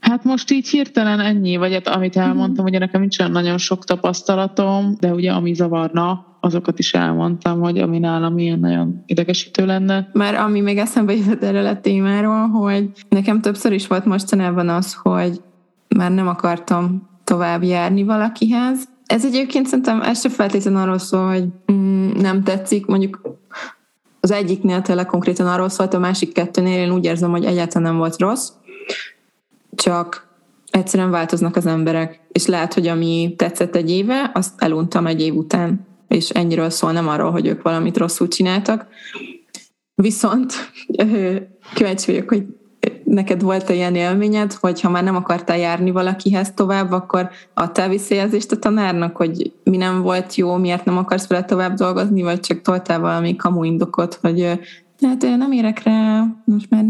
[0.00, 2.66] Hát most így hirtelen ennyi, vagy hát amit elmondtam, uh-huh.
[2.66, 7.98] ugye nekem nincsen nagyon sok tapasztalatom, de ugye ami zavarna, azokat is elmondtam, hogy ami
[7.98, 10.08] nálam ilyen nagyon idegesítő lenne.
[10.12, 14.94] Mert ami még eszembe jutott erről a témáról, hogy nekem többször is volt mostanában az,
[14.94, 15.40] hogy
[15.96, 18.88] már nem akartam tovább járni valakihez.
[19.06, 23.20] Ez egyébként szerintem ez sem feltétlenül arról szól, hogy mm, nem tetszik, mondjuk
[24.20, 27.98] az egyiknél tényleg konkrétan arról szólt, a másik kettőnél én úgy érzem, hogy egyáltalán nem
[27.98, 28.50] volt rossz,
[29.74, 30.26] csak
[30.70, 35.34] egyszerűen változnak az emberek, és lehet, hogy ami tetszett egy éve, azt eluntam egy év
[35.34, 38.86] után, és ennyiről szól, nem arról, hogy ők valamit rosszul csináltak.
[39.94, 40.52] Viszont
[41.74, 42.44] kíváncsi vagyok, hogy
[43.08, 48.52] neked volt ilyen élményed, hogy ha már nem akartál járni valakihez tovább, akkor adtál visszajelzést
[48.52, 52.60] a tanárnak, hogy mi nem volt jó, miért nem akarsz vele tovább dolgozni, vagy csak
[52.60, 54.58] toltál valami kamu indokot, hogy
[55.00, 56.84] Hát nem érek rá, most már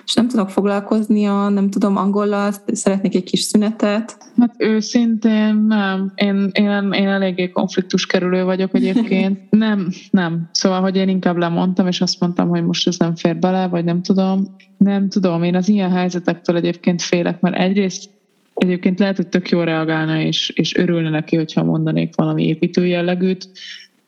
[0.00, 4.16] most nem tudok foglalkozni, a, nem tudom angollal, szeretnék egy kis szünetet.
[4.38, 6.12] Hát őszintén nem.
[6.14, 9.38] Én, én, én eléggé konfliktus kerülő vagyok egyébként.
[9.50, 10.48] nem, nem.
[10.52, 13.84] Szóval, hogy én inkább lemondtam, és azt mondtam, hogy most ez nem fér bele, vagy
[13.84, 14.56] nem tudom.
[14.76, 18.10] Nem tudom, én az ilyen helyzetektől egyébként félek, mert egyrészt
[18.54, 23.48] egyébként lehet, hogy tök jól reagálna, és, és örülne neki, hogyha mondanék valami építő jellegűt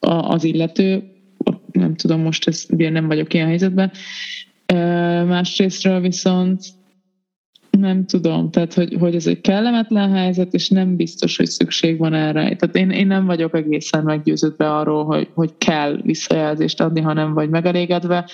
[0.01, 1.14] az illető,
[1.79, 3.93] nem tudom, most ez, ugye nem vagyok ilyen helyzetben.
[5.27, 6.61] Másrésztről viszont
[7.71, 12.15] nem tudom, tehát hogy, hogy ez egy kellemetlen helyzet, és nem biztos, hogy szükség van
[12.15, 12.57] erre.
[12.57, 17.35] Tehát én, én nem vagyok egészen meggyőződve arról, hogy, hogy kell visszajelzést adni, ha nem
[17.35, 18.29] vagy megelégedve,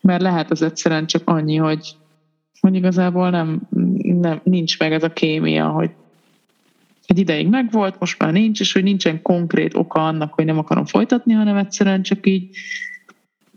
[0.00, 1.96] mert lehet az egyszerűen csak annyi, hogy,
[2.60, 3.68] hogy igazából nem,
[4.20, 5.90] nem, nincs meg ez a kémia, hogy
[7.06, 10.84] egy ideig megvolt, most már nincs, és hogy nincsen konkrét oka annak, hogy nem akarom
[10.84, 12.56] folytatni, hanem egyszerűen csak így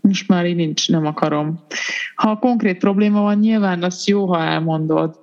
[0.00, 1.60] most már így nincs, nem akarom.
[2.14, 5.18] Ha konkrét probléma van, nyilván az jó, ha elmondod,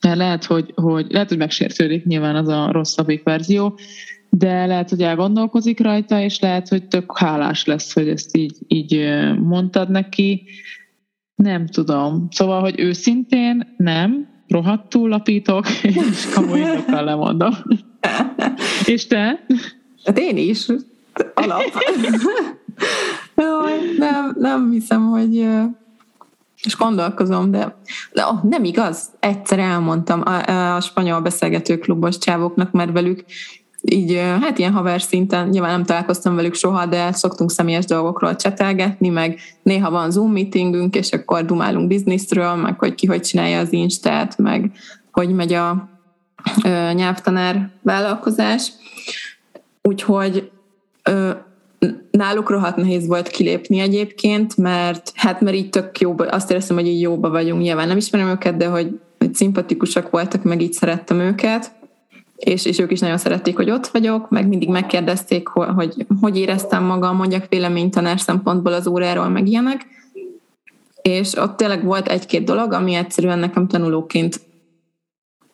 [0.00, 3.78] mert lehet, hogy, hogy, lehet, hogy megsértődik nyilván az a rosszabbik verzió,
[4.30, 9.08] de lehet, hogy elgondolkozik rajta, és lehet, hogy tök hálás lesz, hogy ezt így, így
[9.40, 10.44] mondtad neki.
[11.34, 12.26] Nem tudom.
[12.30, 17.52] Szóval, hogy őszintén nem, rohadtul lapítok, és kamu indokkal lemondom.
[18.84, 19.46] és te?
[20.04, 20.66] Hát én is.
[21.34, 21.62] Alap.
[23.98, 25.46] nem, nem hiszem, hogy
[26.62, 27.76] és gondolkozom, de,
[28.12, 29.10] de oh, nem igaz.
[29.20, 33.24] Egyszer elmondtam a, a spanyol beszélgető klubos csávoknak, mert velük
[33.84, 39.08] így, hát ilyen haver szinten, nyilván nem találkoztam velük soha, de szoktunk személyes dolgokról csetelgetni,
[39.08, 43.72] meg néha van Zoom meetingünk, és akkor dumálunk bizniszről, meg hogy ki hogy csinálja az
[43.72, 44.70] Instát, meg
[45.12, 45.88] hogy megy a
[46.64, 48.72] ö, nyelvtanár vállalkozás.
[49.82, 50.50] Úgyhogy
[51.02, 51.30] ö,
[52.10, 56.86] náluk rohadt nehéz volt kilépni egyébként, mert hát mert így tök jó, azt éreztem, hogy
[56.86, 61.18] így jóba vagyunk, nyilván nem ismerem őket, de hogy, hogy szimpatikusak voltak, meg így szerettem
[61.18, 61.80] őket
[62.44, 66.84] és, és ők is nagyon szerették, hogy ott vagyok, meg mindig megkérdezték, hogy hogy éreztem
[66.84, 69.86] magam, mondjak véleményt tanár szempontból az óráról, meg ilyenek.
[71.02, 74.40] És ott tényleg volt egy-két dolog, ami egyszerűen nekem tanulóként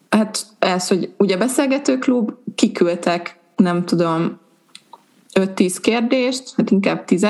[0.09, 4.39] hát ez, hogy ugye beszélgetőklub, kiküldtek, nem tudom,
[5.35, 7.27] 5-10 kérdést, hát inkább 10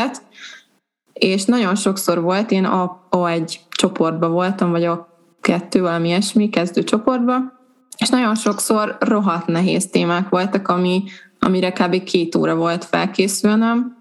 [1.13, 5.09] és nagyon sokszor volt, én a, a egy csoportba voltam, vagy a
[5.41, 7.58] kettő, valami ilyesmi, kezdő csoportba,
[7.99, 11.05] és nagyon sokszor rohadt nehéz témák voltak, ami,
[11.39, 12.03] amire kb.
[12.03, 13.97] két óra volt felkészülnöm.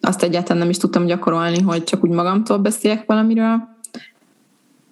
[0.00, 3.74] Azt egyáltalán nem is tudtam gyakorolni, hogy csak úgy magamtól beszéljek valamiről.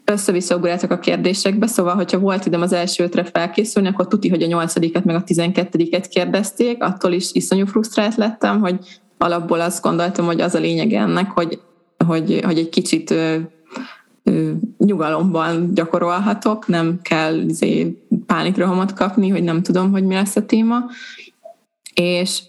[0.05, 0.55] össze
[0.89, 5.05] a kérdésekbe, szóval, hogyha volt időm az első ötre felkészülni, akkor tuti, hogy a nyolcadikat
[5.05, 8.79] meg a tizenkettediket kérdezték, attól is iszonyú frusztrált lettem, hogy
[9.19, 11.61] alapból azt gondoltam, hogy az a lényeg ennek, hogy,
[12.07, 13.15] hogy, hogy egy kicsit
[14.79, 20.85] nyugalomban gyakorolhatok, nem kell izé, pánikrohamot kapni, hogy nem tudom, hogy mi lesz a téma.
[21.95, 22.43] És,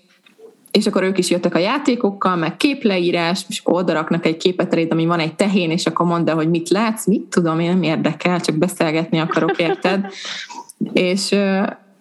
[0.72, 4.92] és akkor ők is jöttek a játékokkal, meg képleírás, és akkor odaraknak egy képet eléd,
[4.92, 7.84] ami van egy tehén, és akkor mondd el, hogy mit látsz, mit tudom, én nem
[7.84, 10.06] érdekel, csak beszélgetni akarok, érted?
[10.94, 11.32] és,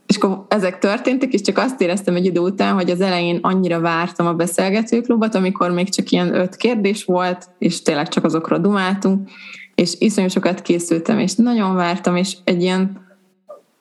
[0.06, 3.80] és akkor ezek történtek, és csak azt éreztem egy idő után, hogy az elején annyira
[3.80, 9.28] vártam a beszélgetőklubot, amikor még csak ilyen öt kérdés volt, és tényleg csak azokról dumáltunk,
[9.74, 13.06] és iszonyú sokat készültem, és nagyon vártam, és egy ilyen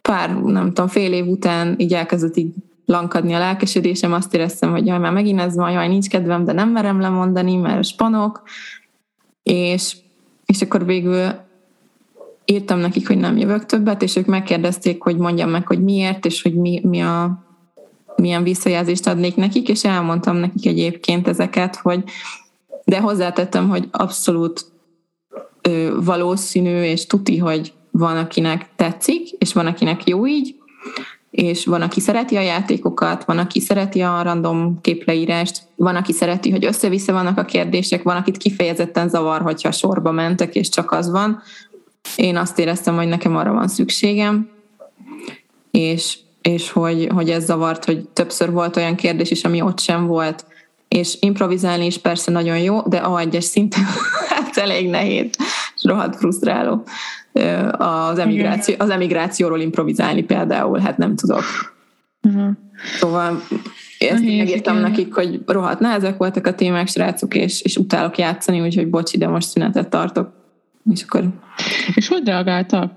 [0.01, 2.53] pár, nem tudom, fél év után így elkezdett így
[2.85, 6.51] lankadni a lelkesedésem, azt éreztem, hogy jaj, már megint ez van, jaj, nincs kedvem, de
[6.51, 8.41] nem merem lemondani, mert spanok,
[9.43, 9.97] és,
[10.45, 11.31] és akkor végül
[12.45, 16.41] írtam nekik, hogy nem jövök többet, és ők megkérdezték, hogy mondjam meg, hogy miért, és
[16.41, 17.43] hogy mi, mi a,
[18.15, 22.03] milyen visszajelzést adnék nekik, és elmondtam nekik egyébként ezeket, hogy
[22.83, 24.65] de hozzátettem, hogy abszolút
[25.69, 30.55] ö, valószínű, és tuti, hogy van, akinek tetszik, és van, akinek jó így,
[31.31, 36.51] és van, aki szereti a játékokat, van, aki szereti a random képleírást, van, aki szereti,
[36.51, 41.11] hogy össze-vissza vannak a kérdések, van, akit kifejezetten zavar, hogyha sorba mentek, és csak az
[41.11, 41.41] van.
[42.15, 44.49] Én azt éreztem, hogy nekem arra van szükségem,
[45.71, 50.07] és, és hogy, hogy ez zavart, hogy többször volt olyan kérdés is, ami ott sem
[50.07, 50.45] volt,
[50.93, 53.83] és improvizálni is persze nagyon jó, de A1-es szinten
[54.29, 55.29] hát elég nehéz,
[55.75, 56.83] és rohadt frusztráló
[57.77, 61.43] az, emigráció, az emigrációról improvizálni például, hát nem tudok.
[62.21, 62.51] Uh-huh.
[62.99, 63.41] Szóval
[63.99, 68.61] ezt én megírtam nekik, hogy rohadt nehezek voltak a témák, srácok, és, és utálok játszani,
[68.61, 70.31] úgyhogy bocsi, de most szünetet tartok.
[70.91, 71.23] És akkor...
[71.95, 72.91] És hogy reagáltak?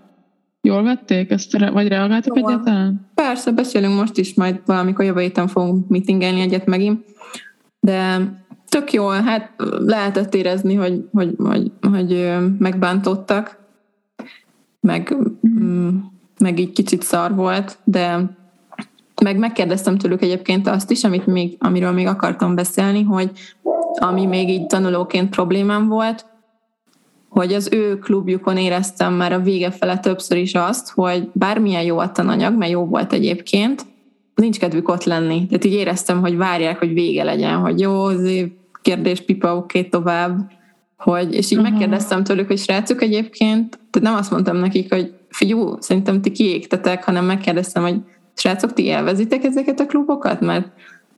[0.61, 3.11] Jól vették ezt, vagy reagáltak szóval, egyáltalán?
[3.14, 7.05] Persze, beszélünk most is, majd valamikor jövő héten fogunk meetingelni egyet megint,
[7.87, 8.20] de
[8.68, 13.59] tök jól, hát lehetett érezni, hogy, hogy, hogy, hogy megbántottak,
[14.80, 15.16] meg,
[15.49, 15.89] mm,
[16.41, 18.37] meg így kicsit szar volt, de
[19.22, 23.30] meg megkérdeztem tőlük egyébként azt is, amit még, amiről még akartam beszélni, hogy
[23.99, 26.26] ami még így tanulóként problémám volt,
[27.28, 31.99] hogy az ő klubjukon éreztem már a vége fele többször is azt, hogy bármilyen jó
[31.99, 33.87] a tananyag, mert jó volt egyébként,
[34.37, 35.47] nincs kedvük ott lenni.
[35.47, 38.07] Tehát így éreztem, hogy várják, hogy vége legyen, hogy jó,
[38.82, 40.51] kérdés, pipa, oké, okay, tovább.
[40.97, 41.72] Hogy, és így uh-huh.
[41.72, 47.05] megkérdeztem tőlük, hogy srácok egyébként, tehát nem azt mondtam nekik, hogy figyú, szerintem ti kiégtetek,
[47.05, 47.97] hanem megkérdeztem, hogy
[48.34, 50.41] srácok, ti élvezitek ezeket a klubokat?
[50.41, 50.68] Mert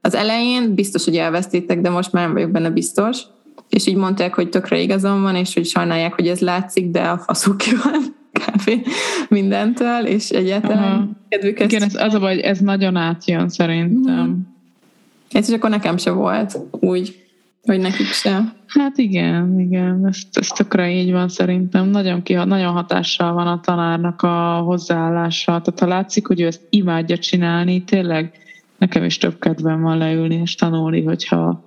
[0.00, 3.22] az elején biztos, hogy elvesztétek, de most már nem vagyok benne biztos.
[3.68, 7.18] És így mondták, hogy tökre igazam van, és hogy sajnálják, hogy ez látszik, de a
[7.18, 8.86] faszuk ki van kb.
[9.28, 11.16] mindentől, és egyáltalán uh-huh.
[11.28, 11.72] kedvük ezt...
[11.72, 14.20] Igen, ez, az a baj, ez nagyon átjön szerintem.
[14.20, 15.47] Uh-huh.
[15.47, 17.26] És akkor nekem se volt úgy,
[17.62, 18.55] hogy nekik se.
[18.66, 21.89] Hát igen, igen, ez, ez tökre így van szerintem.
[21.89, 25.61] Nagyon, ki, nagyon hatással van a tanárnak a hozzáállása.
[25.61, 28.32] Tehát ha látszik, hogy ő ezt imádja csinálni, tényleg
[28.78, 31.64] nekem is több kedvem van leülni és tanulni, hogyha,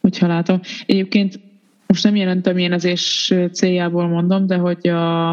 [0.00, 0.60] hogyha látom.
[0.86, 1.40] Egyébként
[1.86, 5.30] most nem jelentem és céljából mondom, de hogy a,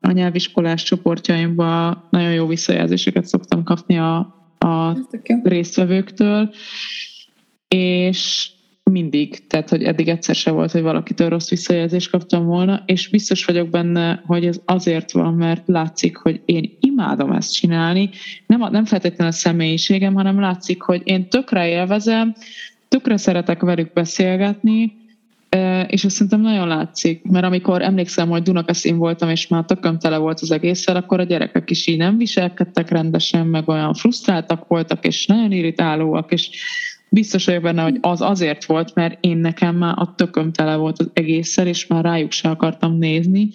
[0.00, 4.16] a nyelviskolás csoportjaimban nagyon jó visszajelzéseket szoktam kapni a,
[4.58, 4.96] a
[5.42, 6.54] résztvevőktől,
[7.68, 8.50] és
[8.90, 13.44] mindig, tehát hogy eddig egyszer se volt, hogy valakitől rossz visszajelzést kaptam volna, és biztos
[13.44, 18.10] vagyok benne, hogy ez azért van, mert látszik, hogy én imádom ezt csinálni,
[18.46, 22.34] nem, nem feltétlenül a személyiségem, hanem látszik, hogy én tökre élvezem,
[22.88, 25.05] tökre szeretek velük beszélgetni,
[25.86, 30.16] és azt szerintem nagyon látszik, mert amikor emlékszem, hogy Dunakeszin voltam, és már tököm tele
[30.16, 35.06] volt az egésszel, akkor a gyerekek is így nem viselkedtek rendesen, meg olyan frusztráltak voltak,
[35.06, 36.50] és nagyon irritálóak, és
[37.08, 40.98] biztos vagyok benne, hogy az azért volt, mert én nekem már a tököm tele volt
[40.98, 43.50] az egészszer, és már rájuk se akartam nézni.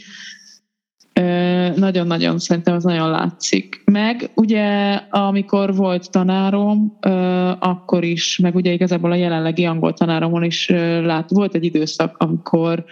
[1.75, 3.81] Nagyon-nagyon szerintem ez nagyon látszik.
[3.85, 6.97] Meg ugye, amikor volt tanárom,
[7.59, 10.69] akkor is, meg ugye igazából a jelenlegi angol tanáromon is
[11.03, 12.85] lát, volt egy időszak, amikor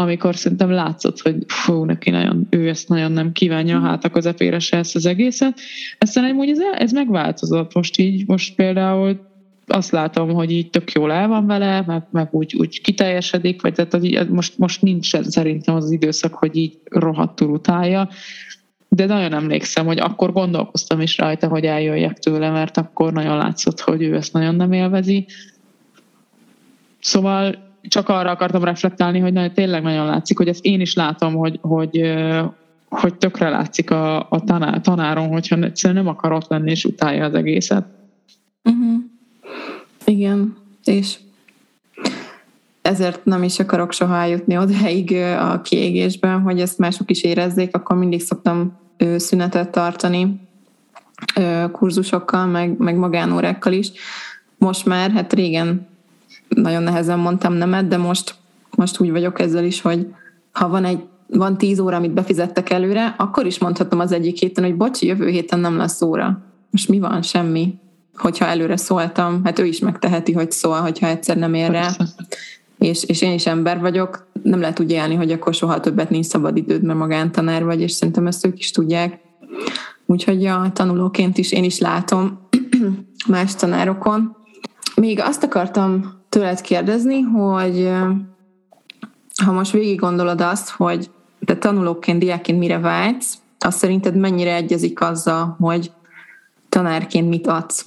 [0.00, 4.58] amikor szerintem látszott, hogy fú, neki nagyon, ő ezt nagyon nem kívánja, hát a közepére
[4.58, 5.60] se ezt az egészet.
[5.98, 9.20] Aztán hogy ez, ez megváltozott most így, most például
[9.68, 13.74] azt látom, hogy így tök jól el van vele, meg, meg úgy, úgy kiteljesedik, vagy
[13.74, 18.08] tehát most, most nincs szerintem az időszak, hogy így rohadtul utálja,
[18.88, 23.80] de nagyon emlékszem, hogy akkor gondolkoztam is rajta, hogy eljöjjek tőle, mert akkor nagyon látszott,
[23.80, 25.26] hogy ő ezt nagyon nem élvezi.
[27.00, 31.34] Szóval csak arra akartam reflektálni, hogy nagyon, tényleg nagyon látszik, hogy ezt én is látom,
[31.34, 32.14] hogy, hogy,
[32.88, 34.44] hogy tökre látszik a, a
[34.82, 37.86] tanáron, hogyha egyszerűen nem akar ott lenni és utálja az egészet.
[38.64, 39.07] Uh-huh.
[40.08, 41.18] Igen, és
[42.82, 47.96] ezért nem is akarok soha eljutni odáig a kiégésben, hogy ezt mások is érezzék, akkor
[47.96, 48.78] mindig szoktam
[49.16, 50.40] szünetet tartani
[51.72, 53.90] kurzusokkal, meg, meg magánórákkal is.
[54.58, 55.86] Most már, hát régen
[56.48, 58.34] nagyon nehezen mondtam nemet, de most,
[58.76, 60.06] most úgy vagyok ezzel is, hogy
[60.52, 64.64] ha van egy van tíz óra, amit befizettek előre, akkor is mondhatom az egyik héten,
[64.64, 66.42] hogy bocsi, jövő héten nem lesz óra.
[66.70, 67.22] Most mi van?
[67.22, 67.74] Semmi
[68.18, 71.90] hogyha előre szóltam, hát ő is megteheti, hogy szól, hogyha egyszer nem ér rá.
[72.78, 76.26] És, és én is ember vagyok, nem lehet úgy élni, hogy akkor soha többet nincs
[76.26, 79.20] szabad időd, mert magántanár vagy, és szerintem ezt ők is tudják.
[80.06, 82.38] Úgyhogy a tanulóként is én is látom
[83.28, 84.36] más tanárokon.
[84.94, 87.90] Még azt akartam tőled kérdezni, hogy
[89.44, 91.10] ha most végig gondolod azt, hogy
[91.44, 95.92] te tanulóként, diákként mire vágysz, azt szerinted mennyire egyezik azzal, hogy
[96.68, 97.84] tanárként mit adsz?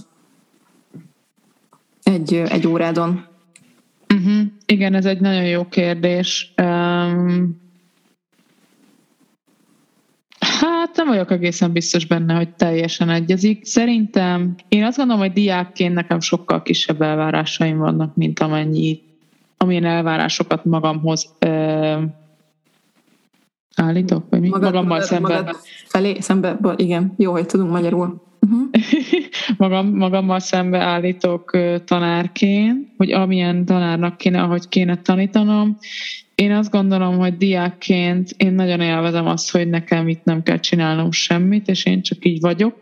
[2.11, 3.25] Egy, egy órádon?
[4.13, 4.41] Uh-huh.
[4.65, 6.53] Igen, ez egy nagyon jó kérdés.
[6.61, 7.59] Um,
[10.39, 13.65] hát nem vagyok egészen biztos benne, hogy teljesen egyezik.
[13.65, 19.01] Szerintem én azt gondolom, hogy diákként nekem sokkal kisebb elvárásaim vannak, mint amennyi,
[19.57, 22.01] amilyen elvárásokat magamhoz ö,
[23.75, 24.47] állítok, vagy mi?
[24.47, 25.43] Magad, magammal magad, szemben.
[25.43, 25.55] Magad
[25.85, 28.21] felé, szembe, igen, jó, hogy tudunk magyarul.
[28.41, 28.69] Uh-huh.
[29.57, 35.77] Magam, magammal szembe állítok tanárként, hogy amilyen tanárnak kéne, ahogy kéne tanítanom.
[36.35, 41.11] Én azt gondolom, hogy diákként én nagyon élvezem azt, hogy nekem itt nem kell csinálnom
[41.11, 42.75] semmit, és én csak így vagyok.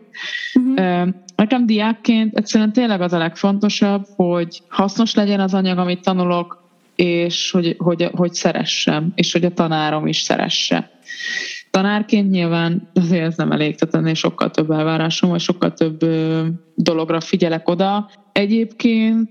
[0.54, 1.08] Uh-huh.
[1.36, 7.50] Nekem diákként egyszerűen tényleg az a legfontosabb, hogy hasznos legyen az anyag, amit tanulok, és
[7.50, 10.90] hogy, hogy, hogy szeressem, és hogy a tanárom is szeresse.
[11.70, 16.46] Tanárként nyilván azért ez nem elég, tehát ennél sokkal több elvárásom, vagy sokkal több ö,
[16.74, 18.10] dologra figyelek oda.
[18.32, 19.28] Egyébként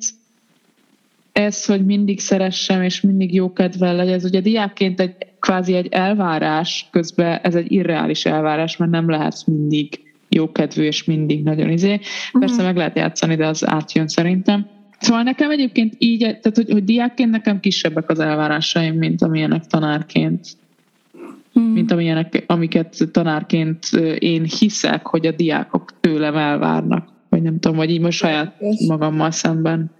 [1.31, 5.87] ez, hogy mindig szeressem, és mindig jó kedvel legyen, ez ugye diákként egy kvázi egy
[5.91, 11.99] elvárás, közben ez egy irreális elvárás, mert nem lehet mindig jókedvű, és mindig nagyon izé.
[12.31, 12.65] Persze uh-huh.
[12.65, 14.67] meg lehet játszani, de az átjön szerintem.
[14.99, 20.47] Szóval nekem egyébként így, tehát hogy, hogy diákként nekem kisebbek az elvárásaim, mint amilyenek tanárként
[21.59, 21.71] hmm.
[21.71, 23.85] mint amilyenek, amiket tanárként
[24.19, 27.07] én hiszek, hogy a diákok tőlem elvárnak.
[27.29, 28.55] Vagy nem tudom, vagy így most saját
[28.87, 29.91] magammal szemben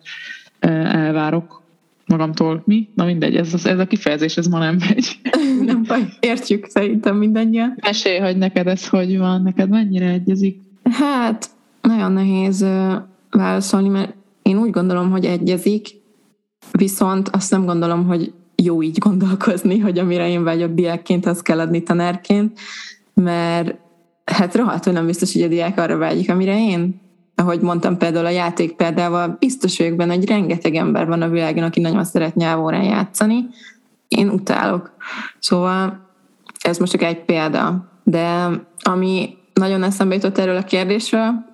[0.60, 1.64] elvárok
[2.06, 2.64] magamtól.
[2.66, 2.88] Mi?
[2.96, 5.20] Na mindegy, ez, ez a kifejezés, ez ma nem megy.
[5.66, 7.78] Nem baj, értjük szerintem mindannyian.
[7.82, 10.62] Mesélj, hogy neked ez hogy van, neked mennyire egyezik?
[10.84, 11.50] Hát,
[11.82, 12.66] nagyon nehéz
[13.30, 15.88] válaszolni, mert én úgy gondolom, hogy egyezik,
[16.72, 18.34] viszont azt nem gondolom, hogy
[18.64, 22.60] jó így gondolkozni, hogy amire én vagyok diákként, az kell adni tanárként,
[23.14, 23.76] mert
[24.26, 27.02] hát rohadtul nem biztos, hogy a diák arra vágyik, amire én.
[27.36, 31.64] Ahogy mondtam például a játék példával, biztos vagyok benne, hogy rengeteg ember van a világon,
[31.64, 33.48] aki nagyon szeret nyelvórán játszani.
[34.08, 34.96] Én utálok.
[35.40, 36.08] Szóval
[36.60, 37.92] ez most csak egy példa.
[38.04, 38.50] De
[38.80, 41.49] ami nagyon eszembe jutott erről a kérdésről,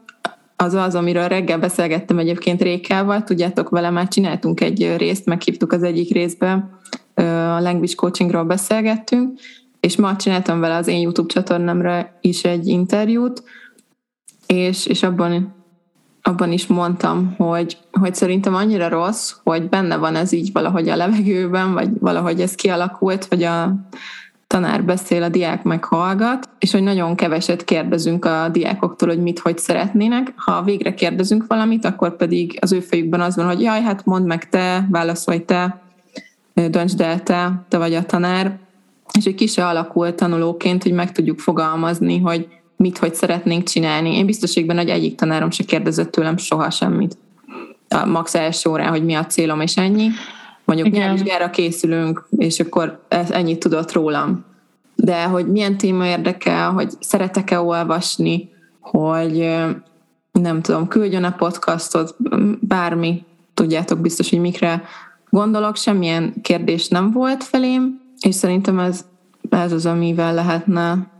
[0.55, 5.83] az az, amiről reggel beszélgettem egyébként Rékával, tudjátok, vele már csináltunk egy részt, meghívtuk az
[5.83, 6.69] egyik részbe,
[7.15, 7.21] a
[7.59, 9.39] language coachingról beszélgettünk,
[9.79, 13.43] és ma csináltam vele az én YouTube csatornámra is egy interjút,
[14.45, 15.55] és, és abban,
[16.21, 20.95] abban is mondtam, hogy, hogy szerintem annyira rossz, hogy benne van ez így valahogy a
[20.95, 23.75] levegőben, vagy valahogy ez kialakult, hogy a
[24.47, 29.57] tanár beszél, a diák meghallgat, és hogy nagyon keveset kérdezünk a diákoktól, hogy mit, hogy
[29.57, 30.33] szeretnének.
[30.35, 34.25] Ha végre kérdezünk valamit, akkor pedig az ő fejükben az van, hogy jaj, hát mondd
[34.25, 35.81] meg te, válaszolj te,
[36.53, 38.57] döntsd el te, te vagy a tanár,
[39.17, 44.17] és hogy ki se alakul tanulóként, hogy meg tudjuk fogalmazni, hogy mit, hogy szeretnénk csinálni.
[44.17, 47.17] Én biztos benne, hogy egyik tanárom se kérdezett tőlem soha semmit.
[47.89, 50.09] A max első órán, hogy mi a célom, és ennyi.
[50.65, 54.45] Mondjuk nyelvvizsgára készülünk, és akkor ez ennyit tudott rólam.
[54.95, 58.49] De hogy milyen téma érdekel, hogy szeretek-e olvasni,
[58.79, 59.55] hogy
[60.31, 62.15] nem tudom, küldjön a podcastot,
[62.59, 64.83] bármi, tudjátok biztos, hogy mikre
[65.29, 69.05] gondolok, semmilyen kérdés nem volt felém, és szerintem ez,
[69.49, 71.11] ez az, amivel lehetne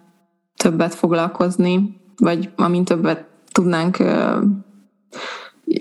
[0.56, 3.98] többet foglalkozni, vagy amint többet tudnánk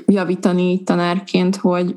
[0.06, 1.96] javítani tanárként, hogy,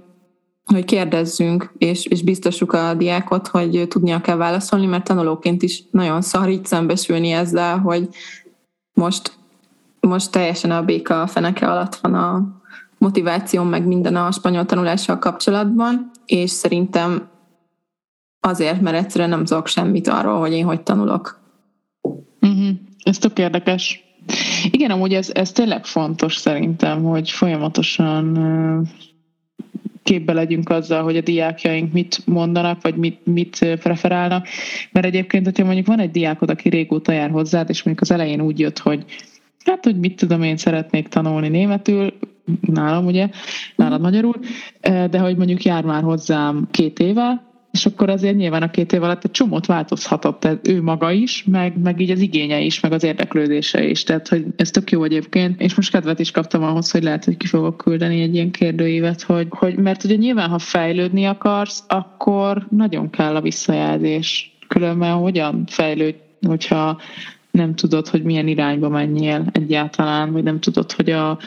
[0.73, 6.21] hogy kérdezzünk, és, és biztosuk a diákot, hogy tudnia kell válaszolni, mert tanulóként is nagyon
[6.21, 8.09] szar így szembesülni ezzel, hogy
[8.93, 9.37] most,
[9.99, 12.55] most teljesen a béka feneke alatt van a
[12.97, 17.29] motiváció, meg minden a spanyol tanulással kapcsolatban, és szerintem
[18.39, 21.39] azért, mert egyszerűen nem tudok semmit arról, hogy én hogy tanulok.
[22.41, 22.69] Uh-huh.
[23.03, 24.03] Ez tök érdekes.
[24.71, 28.37] Igen, amúgy ez, ez tényleg fontos szerintem, hogy folyamatosan
[30.07, 34.47] képbe legyünk azzal, hogy a diákjaink mit mondanak, vagy mit, mit preferálnak.
[34.91, 38.41] Mert egyébként, hogyha mondjuk van egy diákod, aki régóta jár hozzád, és mondjuk az elején
[38.41, 39.05] úgy jött, hogy
[39.65, 42.13] hát, hogy mit tudom, én szeretnék tanulni németül,
[42.61, 43.29] nálam ugye,
[43.75, 44.35] nálad magyarul,
[44.81, 47.43] de hogy mondjuk jár már hozzám két éve,
[47.77, 51.43] és akkor azért nyilván a két év alatt egy csomót változhatott tehát ő maga is,
[51.43, 55.03] meg, meg így az igénye is, meg az érdeklődése is, tehát hogy ez tök jó
[55.03, 58.51] egyébként, és most kedvet is kaptam ahhoz, hogy lehet, hogy ki fogok küldeni egy ilyen
[58.51, 64.57] kérdőívet, hogy, hogy mert ugye nyilván, ha fejlődni akarsz, akkor nagyon kell a visszajelzés.
[64.67, 66.17] Különben hogyan fejlődj,
[66.47, 67.01] hogyha
[67.51, 71.39] nem tudod, hogy milyen irányba menjél egyáltalán, vagy nem tudod, hogy a,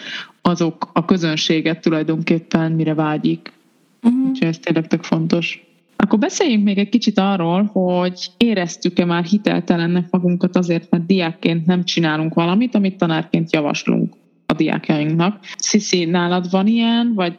[0.42, 3.52] azok a közönséget tulajdonképpen mire vágyik.
[4.02, 4.28] Uh-huh.
[4.28, 5.64] Úgyhogy ez tényleg tök fontos.
[6.02, 11.84] Akkor beszéljünk még egy kicsit arról, hogy éreztük-e már hiteltelennek magunkat azért, mert diákként nem
[11.84, 14.14] csinálunk valamit, amit tanárként javaslunk
[14.46, 15.38] a diákjainknak.
[15.56, 17.36] Sziszi, nálad van ilyen, vagy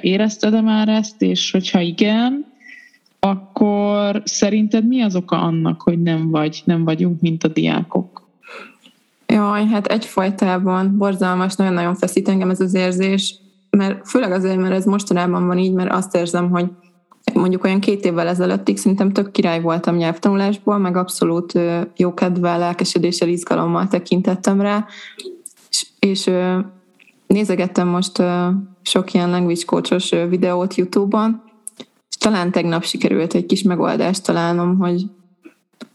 [0.00, 2.46] érezted-e már ezt, és hogyha igen,
[3.20, 8.28] akkor szerinted mi az oka annak, hogy nem vagy, nem vagyunk, mint a diákok?
[9.26, 13.34] Jaj, hát egyfajtában borzalmas, nagyon-nagyon feszít engem ez az érzés,
[13.70, 16.66] mert főleg azért, mert ez mostanában van így, mert azt érzem, hogy
[17.34, 21.58] mondjuk olyan két évvel ezelőttig szerintem tök király voltam nyelvtanulásból, meg abszolút
[21.96, 24.86] jókedvel, lelkesedéssel, izgalommal tekintettem rá,
[25.68, 26.30] és, és
[27.26, 28.22] nézegettem most
[28.82, 31.42] sok ilyen language coachos videót YouTube-on,
[32.08, 35.02] és talán tegnap sikerült egy kis megoldást találnom, hogy,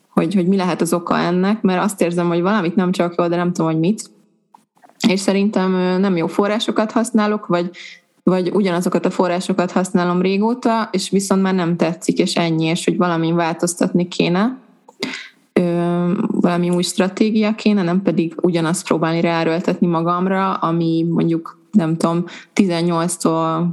[0.10, 3.28] hogy, hogy mi lehet az oka ennek, mert azt érzem, hogy valamit nem csak jól,
[3.28, 4.10] de nem tudom, hogy mit.
[5.08, 7.70] És szerintem nem jó forrásokat használok, vagy,
[8.30, 12.98] vagy ugyanazokat a forrásokat használom régóta, és viszont már nem tetszik, és ennyi, és hogy
[12.98, 14.58] valami változtatni kéne
[16.28, 22.26] valami új stratégia kéne, nem pedig ugyanazt próbálni ráerőltetni magamra, ami mondjuk, nem tudom,
[22.56, 23.66] 18-tól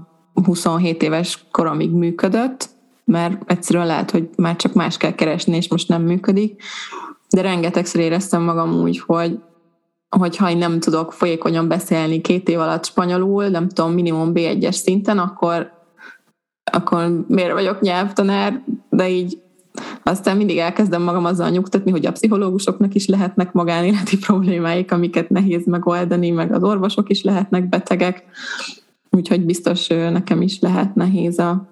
[0.44, 2.68] 27 éves koromig működött,
[3.04, 6.62] mert egyszerűen lehet, hogy már csak más kell keresni, és most nem működik.
[7.30, 9.38] De rengetegszer éreztem magam úgy, hogy
[10.18, 15.18] hogyha én nem tudok folyékonyan beszélni két év alatt spanyolul, nem tudom, minimum B1-es szinten,
[15.18, 15.72] akkor,
[16.72, 19.42] akkor miért vagyok nyelvtanár, de így
[20.02, 25.66] aztán mindig elkezdem magam azzal nyugtatni, hogy a pszichológusoknak is lehetnek magánéleti problémáik, amiket nehéz
[25.66, 28.24] megoldani, meg az orvosok is lehetnek betegek,
[29.10, 31.68] úgyhogy biztos nekem is lehet nehéz a,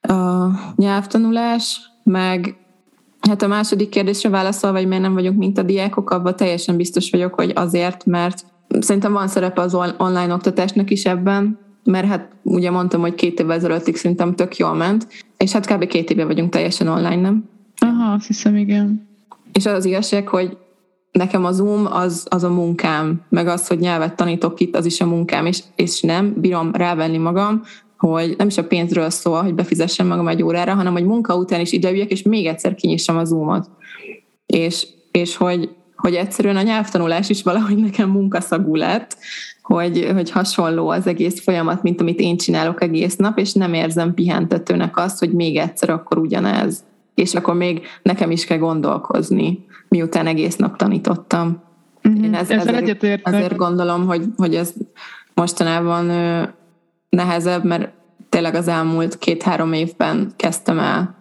[0.00, 2.63] a nyelvtanulás, meg
[3.28, 7.10] hát a második kérdésre válaszolva, hogy miért nem vagyunk mint a diákok, abban teljesen biztos
[7.10, 8.44] vagyok, hogy azért, mert
[8.78, 13.56] szerintem van szerepe az online oktatásnak is ebben, mert hát ugye mondtam, hogy két évvel
[13.56, 15.06] ezelőttig szerintem tök jól ment,
[15.36, 15.86] és hát kb.
[15.86, 17.48] két éve vagyunk teljesen online, nem?
[17.78, 19.08] Aha, azt hiszem, igen.
[19.52, 20.56] És az az igazság, hogy
[21.12, 25.00] nekem a Zoom az, az a munkám, meg az, hogy nyelvet tanítok itt, az is
[25.00, 27.62] a munkám, és, és nem bírom rávenni magam,
[27.98, 31.60] hogy nem is a pénzről szól, hogy befizessem magam egy órára, hanem hogy munka után
[31.60, 33.70] is ideüljek, és még egyszer kinyissam a Zoomot.
[34.46, 39.16] És, és hogy, hogy egyszerűen a nyelvtanulás is valahogy nekem munkaszagú lett,
[39.62, 44.14] hogy, hogy hasonló az egész folyamat, mint amit én csinálok egész nap, és nem érzem
[44.14, 46.84] pihentetőnek azt, hogy még egyszer akkor ugyanez.
[47.14, 51.62] És akkor még nekem is kell gondolkozni, miután egész nap tanítottam.
[52.08, 52.24] Mm-hmm.
[52.24, 54.72] Én ez, ezért, ezért gondolom, hogy, hogy ez
[55.34, 56.10] mostanában
[57.14, 57.92] nehezebb, mert
[58.28, 61.14] tényleg az elmúlt két-három évben kezdtem el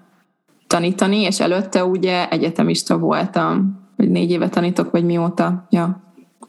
[0.68, 5.68] tanítani, és előtte ugye egyetemista voltam, hogy négy éve tanítok, vagy mióta.
[5.70, 6.02] Ja.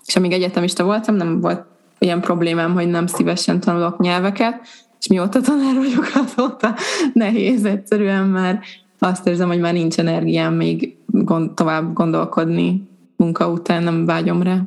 [0.06, 1.64] És amíg egyetemista voltam, nem volt
[1.98, 4.60] ilyen problémám, hogy nem szívesen tanulok nyelveket,
[5.00, 6.74] és mióta tanár vagyok, azóta
[7.12, 8.64] nehéz egyszerűen, mert
[8.98, 14.60] azt érzem, hogy már nincs energiám még gond, tovább gondolkodni munka után, nem vágyom rá.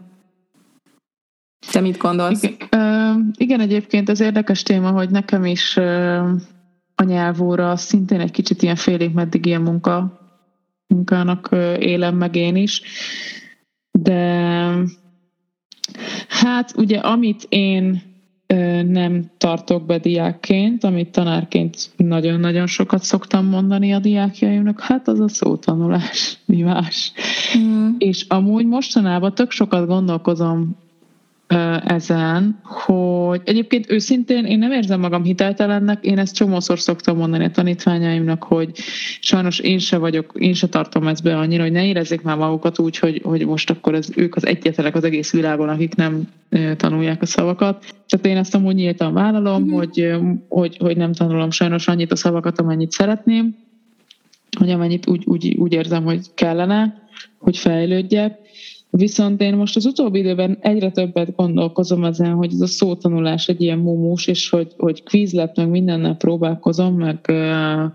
[1.71, 2.43] Te mit gondolsz?
[2.43, 2.67] Igen,
[3.37, 5.77] igen, egyébként ez érdekes téma, hogy nekem is
[6.95, 10.19] a nyelvóra szintén egy kicsit ilyen félig meddig ilyen munka,
[10.87, 11.49] munkának
[11.79, 12.81] élem meg én is,
[13.91, 14.25] de
[16.27, 18.01] Hát ugye, amit én
[18.87, 25.27] nem tartok be diákként, amit tanárként nagyon-nagyon sokat szoktam mondani a diákjaimnak, hát az a
[25.27, 27.11] szótanulás, mi más.
[27.57, 27.89] Mm.
[27.97, 30.75] És amúgy mostanában tök sokat gondolkozom
[31.85, 37.51] ezen, hogy egyébként őszintén én nem érzem magam hiteltelennek, én ezt csomószor szoktam mondani a
[37.51, 38.71] tanítványaimnak, hogy
[39.19, 42.79] sajnos én se vagyok, én se tartom ezt be annyira, hogy ne érezzék már magukat
[42.79, 46.27] úgy, hogy, hogy most akkor ez, ők az egyetlenek az egész világon, akik nem
[46.77, 47.85] tanulják a szavakat.
[48.07, 49.73] Tehát én ezt amúgy nyíltan vállalom, mm-hmm.
[49.73, 50.11] hogy,
[50.47, 53.55] hogy, hogy nem tanulom sajnos annyit a szavakat, amennyit szeretném,
[54.57, 58.39] hogy amennyit úgy, úgy, úgy érzem, hogy kellene, hogy fejlődjek
[58.97, 63.61] Viszont én most az utóbbi időben egyre többet gondolkozom ezen, hogy ez a szótanulás egy
[63.61, 67.91] ilyen mumus, és hogy, hogy kvízlet, meg mindennel próbálkozom, meg uh,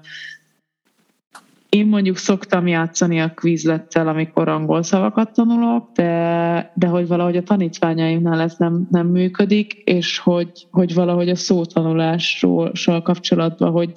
[1.69, 7.43] én mondjuk szoktam játszani a kvízlettel, amikor angol szavakat tanulok, de, de hogy valahogy a
[7.43, 12.73] tanítványaimnál ez nem, nem működik, és hogy, hogy valahogy a szótanulásról
[13.03, 13.93] kapcsolatban, hogy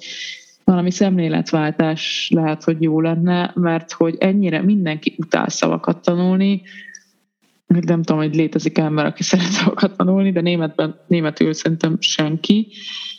[0.64, 6.62] valami szemléletváltás lehet, hogy jó lenne, mert hogy ennyire mindenki utál szavakat tanulni,
[7.66, 12.68] nem tudom, hogy létezik ember, aki szeret szavakat tanulni, de németben, németül szerintem senki,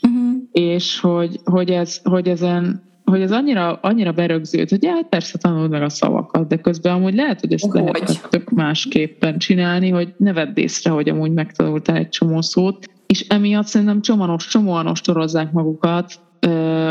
[0.01, 0.41] uh-huh.
[0.51, 5.69] és hogy, hogy, ez, hogy ezen hogy ez annyira, annyira berögzült, hogy hát persze tanuld
[5.69, 7.81] meg a szavakat, de közben amúgy lehet, hogy ezt hogy?
[7.81, 13.25] lehet tök másképpen csinálni, hogy ne vedd észre, hogy amúgy megtanultál egy csomó szót, és
[13.27, 16.19] emiatt szerintem csomóanos, csomóan ostorozzák magukat,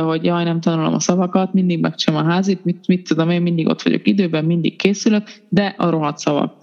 [0.03, 3.69] hogy jaj, nem tanulom a szavakat, mindig megcsinálom a házit, mit, mit tudom én, mindig
[3.69, 6.55] ott vagyok időben, mindig készülök, de a rohadt szavak.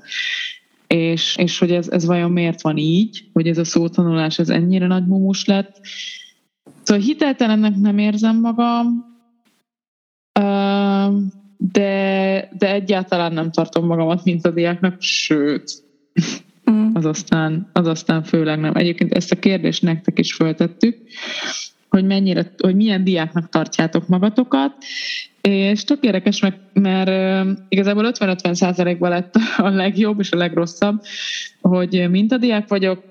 [0.94, 4.88] És, és hogy ez, ez vajon miért van így, hogy ez a szótanulás ez ennyire
[4.88, 5.82] nagy mumus lett.
[6.84, 9.06] Szóval hiteltelennek nem érzem magam,
[11.58, 15.72] de, de egyáltalán nem tartom magamat mint a diáknak, sőt,
[16.72, 16.90] mm.
[16.94, 18.76] az, aztán, az aztán főleg nem.
[18.76, 20.98] Egyébként ezt a kérdést nektek is föltettük,
[21.90, 24.76] hogy mennyire, hogy milyen diáknak tartjátok magatokat,
[25.50, 31.02] és tök érdekes, mert, mert igazából 50-50 százalékban lett a legjobb és a legrosszabb,
[31.62, 33.04] hogy mint a diák vagyok,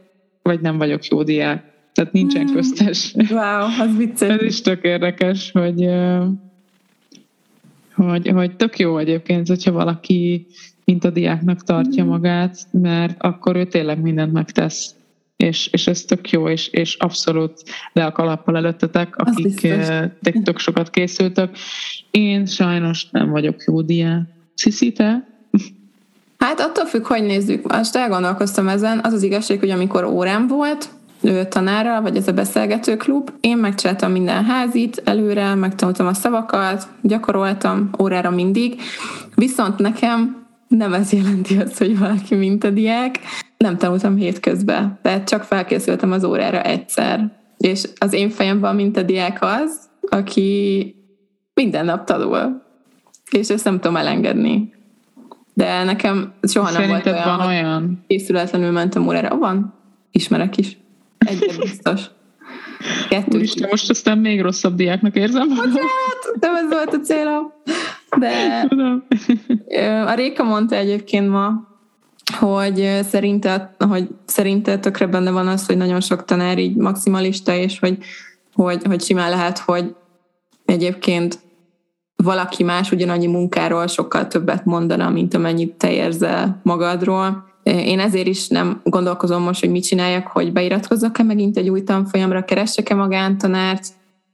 [0.42, 1.64] vagy nem vagyok jó diák.
[1.92, 2.54] Tehát nincsen hmm.
[2.54, 3.14] köztes.
[3.30, 4.28] Wow, az vicces.
[4.28, 5.88] Ez is tök érdekes, hogy,
[7.94, 10.46] hogy, hogy tök jó egyébként, hogyha valaki
[10.84, 12.12] mint a diáknak tartja hmm.
[12.12, 14.94] magát, mert akkor ő tényleg mindent megtesz
[15.36, 17.62] és, és ez tök jó, és, és abszolút
[17.92, 19.68] le a kalappal előttetek, akik
[20.42, 21.56] tök sokat készültök.
[22.10, 24.22] Én sajnos nem vagyok jó diák.
[24.54, 25.26] Sziszi, te?
[26.38, 27.72] Hát attól függ, hogy nézzük.
[27.72, 29.00] Most elgondolkoztam ezen.
[29.02, 30.88] Az az igazság, hogy amikor órám volt,
[31.22, 37.90] ő tanára, vagy ez a beszélgetőklub, én megcsináltam minden házit előre, megtanultam a szavakat, gyakoroltam
[37.98, 38.80] órára mindig,
[39.34, 40.41] viszont nekem
[40.76, 43.18] nem ez jelenti azt, hogy valaki mintadiák.
[43.56, 47.40] Nem tanultam hétközben, tehát csak felkészültem az órára egyszer.
[47.58, 50.94] És az én fejemben a mintadiák az, aki
[51.54, 52.62] minden nap tanul.
[53.30, 54.72] És ezt nem tudom elengedni.
[55.54, 58.04] De nekem soha nem volt olyan, van olyan?
[58.06, 59.36] készületlenül mentem órára.
[59.36, 59.74] Van?
[60.10, 60.76] Ismerek is.
[61.18, 62.00] Egyet biztos.
[63.08, 65.48] Kettő Úristen, most aztán még rosszabb diáknak érzem.
[65.50, 67.52] Hát, nem ez volt a célom.
[68.18, 68.66] De
[70.06, 71.70] a Réka mondta egyébként ma,
[72.38, 77.78] hogy szerinte, hogy szerinte tökre benne van az, hogy nagyon sok tanár így maximalista, és
[77.78, 77.98] hogy,
[78.54, 79.94] hogy, hogy simán lehet, hogy
[80.64, 81.38] egyébként
[82.16, 87.50] valaki más ugyanannyi munkáról sokkal többet mondana, mint amennyit te érzel magadról.
[87.62, 92.44] Én ezért is nem gondolkozom most, hogy mit csináljak, hogy beiratkozzak-e megint egy új tanfolyamra,
[92.44, 93.86] keressek-e magántanárt,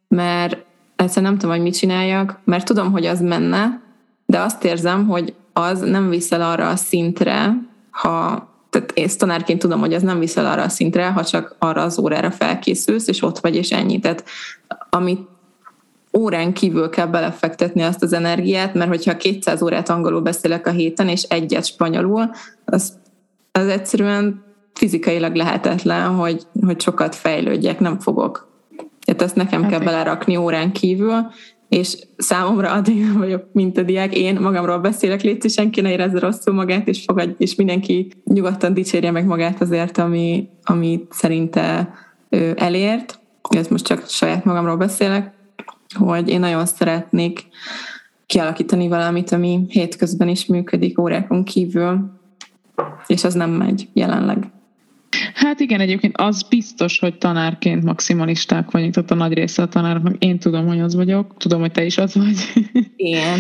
[0.09, 0.67] mert
[0.99, 3.81] egyszerűen nem tudom, hogy mit csináljak, mert tudom, hogy az menne,
[4.27, 7.55] de azt érzem, hogy az nem viszel arra a szintre,
[7.91, 11.83] ha tehát én tanárként tudom, hogy az nem viszel arra a szintre, ha csak arra
[11.83, 13.99] az órára felkészülsz, és ott vagy, és ennyi.
[13.99, 14.25] Tehát
[14.91, 15.29] amit
[16.19, 21.09] órán kívül kell belefektetni azt az energiát, mert hogyha 200 órát angolul beszélek a héten,
[21.09, 22.31] és egyet spanyolul,
[22.65, 22.93] az,
[23.53, 24.45] az egyszerűen
[24.75, 28.48] fizikailag lehetetlen, hogy, hogy sokat fejlődjek, nem fogok.
[29.19, 31.27] Tehát ezt nekem hát kell belerakni órán kívül,
[31.69, 34.17] és számomra addig vagyok, mint a diák.
[34.17, 39.11] Én magamról beszélek, légy senki ne érezze rosszul magát, és fogadj, és mindenki nyugodtan dicsérje
[39.11, 41.95] meg magát azért, ami, ami szerinte
[42.29, 43.19] ő elért.
[43.49, 45.33] Ez most csak saját magamról beszélek,
[45.95, 47.47] hogy én nagyon szeretnék
[48.27, 52.11] kialakítani valamit, ami hétközben is működik órákon kívül,
[53.07, 54.51] és az nem megy jelenleg.
[55.39, 60.25] Hát igen, egyébként az biztos, hogy tanárként maximalisták vagyunk, tehát a nagy része a tanároknak.
[60.25, 62.37] Én tudom, hogy az vagyok, tudom, hogy te is az vagy.
[62.97, 63.39] Igen.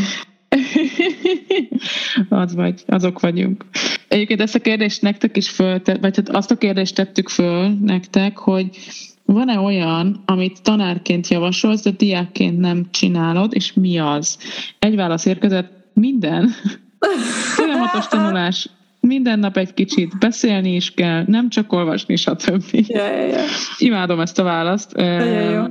[2.28, 3.64] az vagy, azok vagyunk.
[4.09, 8.38] Egyébként ezt a kérdést nektek is föl, vagy hát azt a kérdést tettük föl nektek,
[8.38, 8.76] hogy
[9.24, 14.38] van-e olyan, amit tanárként javasolsz, de diákként nem csinálod, és mi az?
[14.78, 16.51] Egy válasz érkezett, minden.
[17.57, 18.68] Folyamatos tanulás,
[19.09, 22.62] minden nap egy kicsit beszélni is kell, nem csak olvasni, stb.
[22.70, 23.44] Ja, ja, ja.
[23.78, 24.92] Imádom ezt a választ.
[24.96, 25.64] Ja, jó.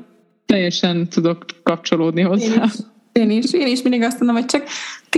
[0.45, 2.63] Teljesen tudok kapcsolódni hozzá.
[3.11, 4.63] Én is, én is, én is mindig azt mondom, hogy csak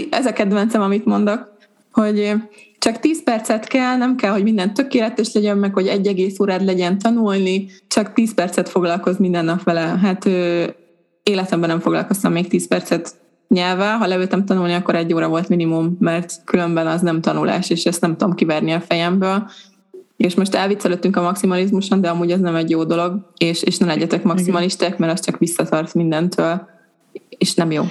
[0.09, 1.57] ez a kedvencem, amit mondok,
[1.91, 2.33] hogy
[2.79, 6.65] csak 10 percet kell, nem kell, hogy minden tökéletes legyen, meg hogy egy egész órád
[6.65, 9.81] legyen tanulni, csak 10 percet foglalkoz minden nap vele.
[9.81, 10.29] Hát
[11.23, 13.15] életemben nem foglalkoztam még 10 percet
[13.49, 17.85] nyelvvel, ha leültem tanulni, akkor egy óra volt minimum, mert különben az nem tanulás, és
[17.85, 19.49] ezt nem tudom kiverni a fejemből.
[20.17, 23.85] És most elviccelődtünk a maximalizmuson, de amúgy ez nem egy jó dolog, és, és ne
[23.85, 26.67] legyetek maximalisták, mert az csak visszatart mindentől,
[27.37, 27.83] és nem jó.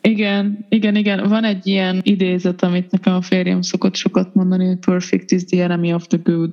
[0.00, 1.28] Igen, igen, igen.
[1.28, 5.62] Van egy ilyen idézet, amit nekem a férjem szokott sokat mondani, hogy perfect is the
[5.62, 6.52] enemy of the good.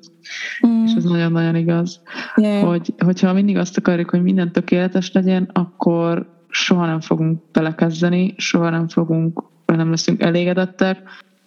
[0.68, 0.84] Mm.
[0.84, 2.02] És ez nagyon-nagyon igaz.
[2.36, 2.68] Yeah.
[2.68, 8.70] Hogy, hogyha mindig azt akarjuk, hogy minden tökéletes legyen, akkor soha nem fogunk belekezdeni, soha
[8.70, 10.98] nem fogunk, nem leszünk elégedettek.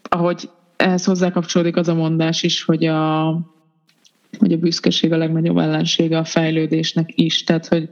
[0.03, 3.25] Ahogy ehhez hozzákapcsolódik az a mondás is, hogy a,
[4.39, 7.89] hogy a büszkeség a legnagyobb ellensége a fejlődésnek is, tehát hogy,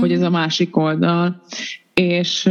[0.00, 1.42] hogy ez a másik oldal.
[1.94, 2.50] És,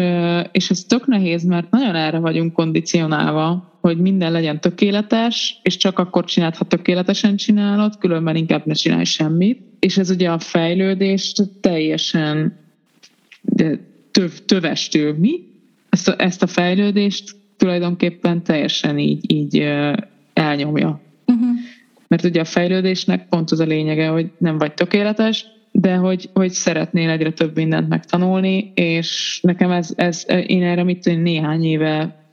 [0.51, 5.99] és ez tök nehéz, mert nagyon erre vagyunk kondicionálva, hogy minden legyen tökéletes, és csak
[5.99, 9.61] akkor csináld, ha tökéletesen csinálod, különben inkább ne csinálj semmit.
[9.79, 12.63] És ez ugye a fejlődést teljesen
[13.45, 13.79] de
[14.15, 15.39] töv, tövestől mi,
[15.89, 19.67] ezt a, ezt a fejlődést tulajdonképpen teljesen így, így
[20.33, 21.01] elnyomja.
[21.25, 21.49] Uh-huh.
[22.07, 26.51] Mert ugye a fejlődésnek pont az a lényege, hogy nem vagy tökéletes, de hogy, hogy
[26.51, 32.23] szeretnél egyre több mindent megtanulni, és nekem ez, ez én erre mit tudom, néhány éve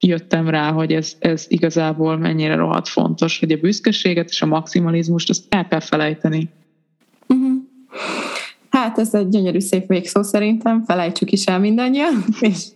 [0.00, 5.30] jöttem rá, hogy ez, ez igazából mennyire rohadt fontos, hogy a büszkeséget és a maximalizmust
[5.30, 6.50] azt el kell felejteni.
[8.82, 12.66] Hát ez egy gyönyörű szép végszó szerintem, felejtsük is el mindannyian, és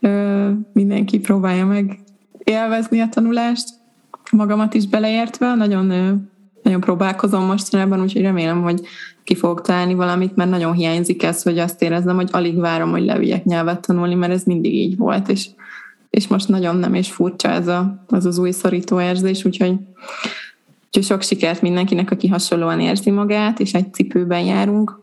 [0.00, 1.98] ö, mindenki próbálja meg
[2.38, 3.68] élvezni a tanulást,
[4.30, 6.12] magamat is beleértve, nagyon, ö,
[6.62, 8.80] nagyon próbálkozom mostanában, úgyhogy remélem, hogy
[9.24, 13.04] ki fogok találni valamit, mert nagyon hiányzik ez, hogy azt érezzem, hogy alig várom, hogy
[13.04, 15.48] leüljek nyelvet tanulni, mert ez mindig így volt, és,
[16.10, 19.74] és most nagyon nem és furcsa ez a, az, az új szorító érzés, úgyhogy,
[20.86, 25.01] úgyhogy sok sikert mindenkinek, aki hasonlóan érzi magát, és egy cipőben járunk.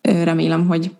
[0.00, 0.90] Remélem, hogy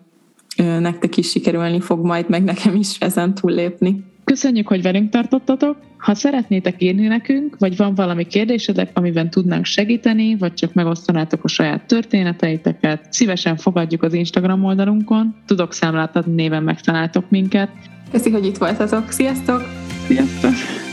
[0.57, 4.03] nektek is sikerülni fog majd, meg nekem is ezen túllépni.
[4.23, 5.77] Köszönjük, hogy velünk tartottatok!
[5.97, 11.47] Ha szeretnétek írni nekünk, vagy van valami kérdésedek, amiben tudnánk segíteni, vagy csak megosztanátok a
[11.47, 15.35] saját történeteiteket, szívesen fogadjuk az Instagram oldalunkon.
[15.45, 17.69] Tudok számlát adni néven megtaláltok minket.
[18.11, 19.11] Köszi, hogy itt voltatok.
[19.11, 19.61] Sziasztok!
[20.07, 20.86] Sziasztok!